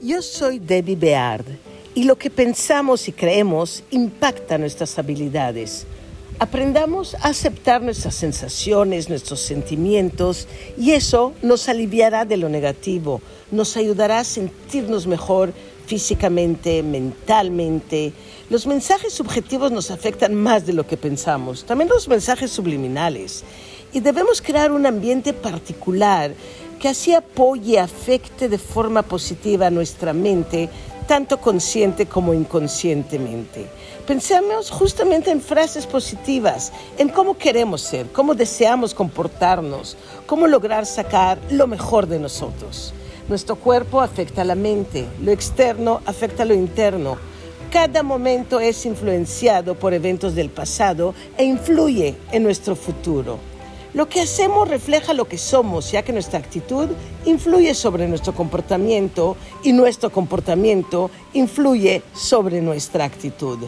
Yo 0.03 0.21
soy 0.23 0.59
Debbie 0.59 0.97
Beard 0.97 1.70
y 2.01 2.05
lo 2.05 2.17
que 2.17 2.31
pensamos 2.31 3.09
y 3.09 3.13
creemos 3.13 3.83
impacta 3.91 4.57
nuestras 4.57 4.99
habilidades. 4.99 5.85
Aprendamos 6.39 7.15
a 7.17 7.29
aceptar 7.29 7.83
nuestras 7.83 8.15
sensaciones, 8.15 9.11
nuestros 9.11 9.41
sentimientos 9.41 10.49
y 10.79 10.93
eso 10.93 11.35
nos 11.43 11.69
aliviará 11.69 12.25
de 12.25 12.39
lo 12.39 12.49
negativo, 12.49 13.21
nos 13.51 13.77
ayudará 13.77 14.21
a 14.21 14.25
sentirnos 14.25 15.07
mejor 15.07 15.53
físicamente, 15.85 16.83
mentalmente. 16.83 18.15
Los 18.49 18.67
mensajes 18.67 19.13
subjetivos 19.13 19.71
nos 19.71 19.91
afectan 19.91 20.35
más 20.35 20.65
de 20.65 20.73
lo 20.73 20.87
que 20.87 20.97
pensamos, 20.97 21.67
también 21.67 21.91
los 21.91 22.09
mensajes 22.09 22.51
subliminales. 22.51 23.45
Y 23.93 24.01
debemos 24.01 24.41
crear 24.41 24.73
un 24.73 24.87
ambiente 24.87 25.35
particular 25.35 26.33
que 26.79 26.89
así 26.89 27.13
apoye, 27.13 27.79
afecte 27.79 28.49
de 28.49 28.57
forma 28.57 29.03
positiva 29.03 29.69
nuestra 29.69 30.15
mente 30.15 30.71
tanto 31.11 31.41
consciente 31.41 32.07
como 32.07 32.35
inconscientemente. 32.35 33.67
Pensemos 34.07 34.71
justamente 34.71 35.33
en 35.33 35.41
frases 35.41 35.85
positivas, 35.85 36.73
en 36.99 37.09
cómo 37.09 37.37
queremos 37.37 37.81
ser, 37.81 38.07
cómo 38.13 38.37
deseamos 38.37 38.95
comportarnos, 38.95 39.97
cómo 40.27 40.47
lograr 40.47 40.87
sacar 40.87 41.37
lo 41.51 41.67
mejor 41.67 42.07
de 42.07 42.21
nosotros. 42.21 42.95
Nuestro 43.29 43.57
cuerpo 43.57 44.01
afecta 44.01 44.43
a 44.43 44.45
la 44.45 44.55
mente, 44.55 45.09
lo 45.21 45.33
externo 45.33 46.01
afecta 46.07 46.45
a 46.45 46.47
lo 46.47 46.55
interno. 46.55 47.17
Cada 47.73 48.05
momento 48.05 48.61
es 48.61 48.87
influenciado 48.87 49.75
por 49.75 49.93
eventos 49.95 50.37
del 50.37 50.49
pasado 50.49 51.13
e 51.37 51.43
influye 51.43 52.15
en 52.31 52.45
nuestro 52.45 52.77
futuro. 52.77 53.50
Lo 53.93 54.09
que 54.09 54.21
hacemos 54.21 54.69
refleja 54.69 55.15
lo 55.15 55.27
que 55.27 55.37
somos, 55.37 55.91
ya 55.91 56.03
que 56.03 56.13
nuestra 56.13 56.39
actitud 56.39 56.89
influye 57.25 57.75
sobre 57.75 58.07
nuestro 58.07 58.33
comportamiento 58.35 59.37
y 59.65 59.73
nuestro 59.73 60.11
comportamiento 60.11 61.11
influye 61.33 62.03
sobre 62.15 62.61
nuestra 62.61 63.05
actitud. 63.05 63.59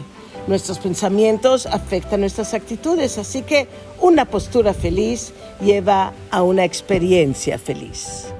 Nuestros 0.47 0.79
pensamientos 0.79 1.65
afectan 1.65 2.21
nuestras 2.21 2.53
actitudes, 2.53 3.17
así 3.17 3.41
que 3.41 3.67
una 3.99 4.25
postura 4.25 4.73
feliz 4.73 5.33
lleva 5.61 6.13
a 6.31 6.41
una 6.41 6.63
experiencia 6.63 7.59
feliz. 7.59 8.33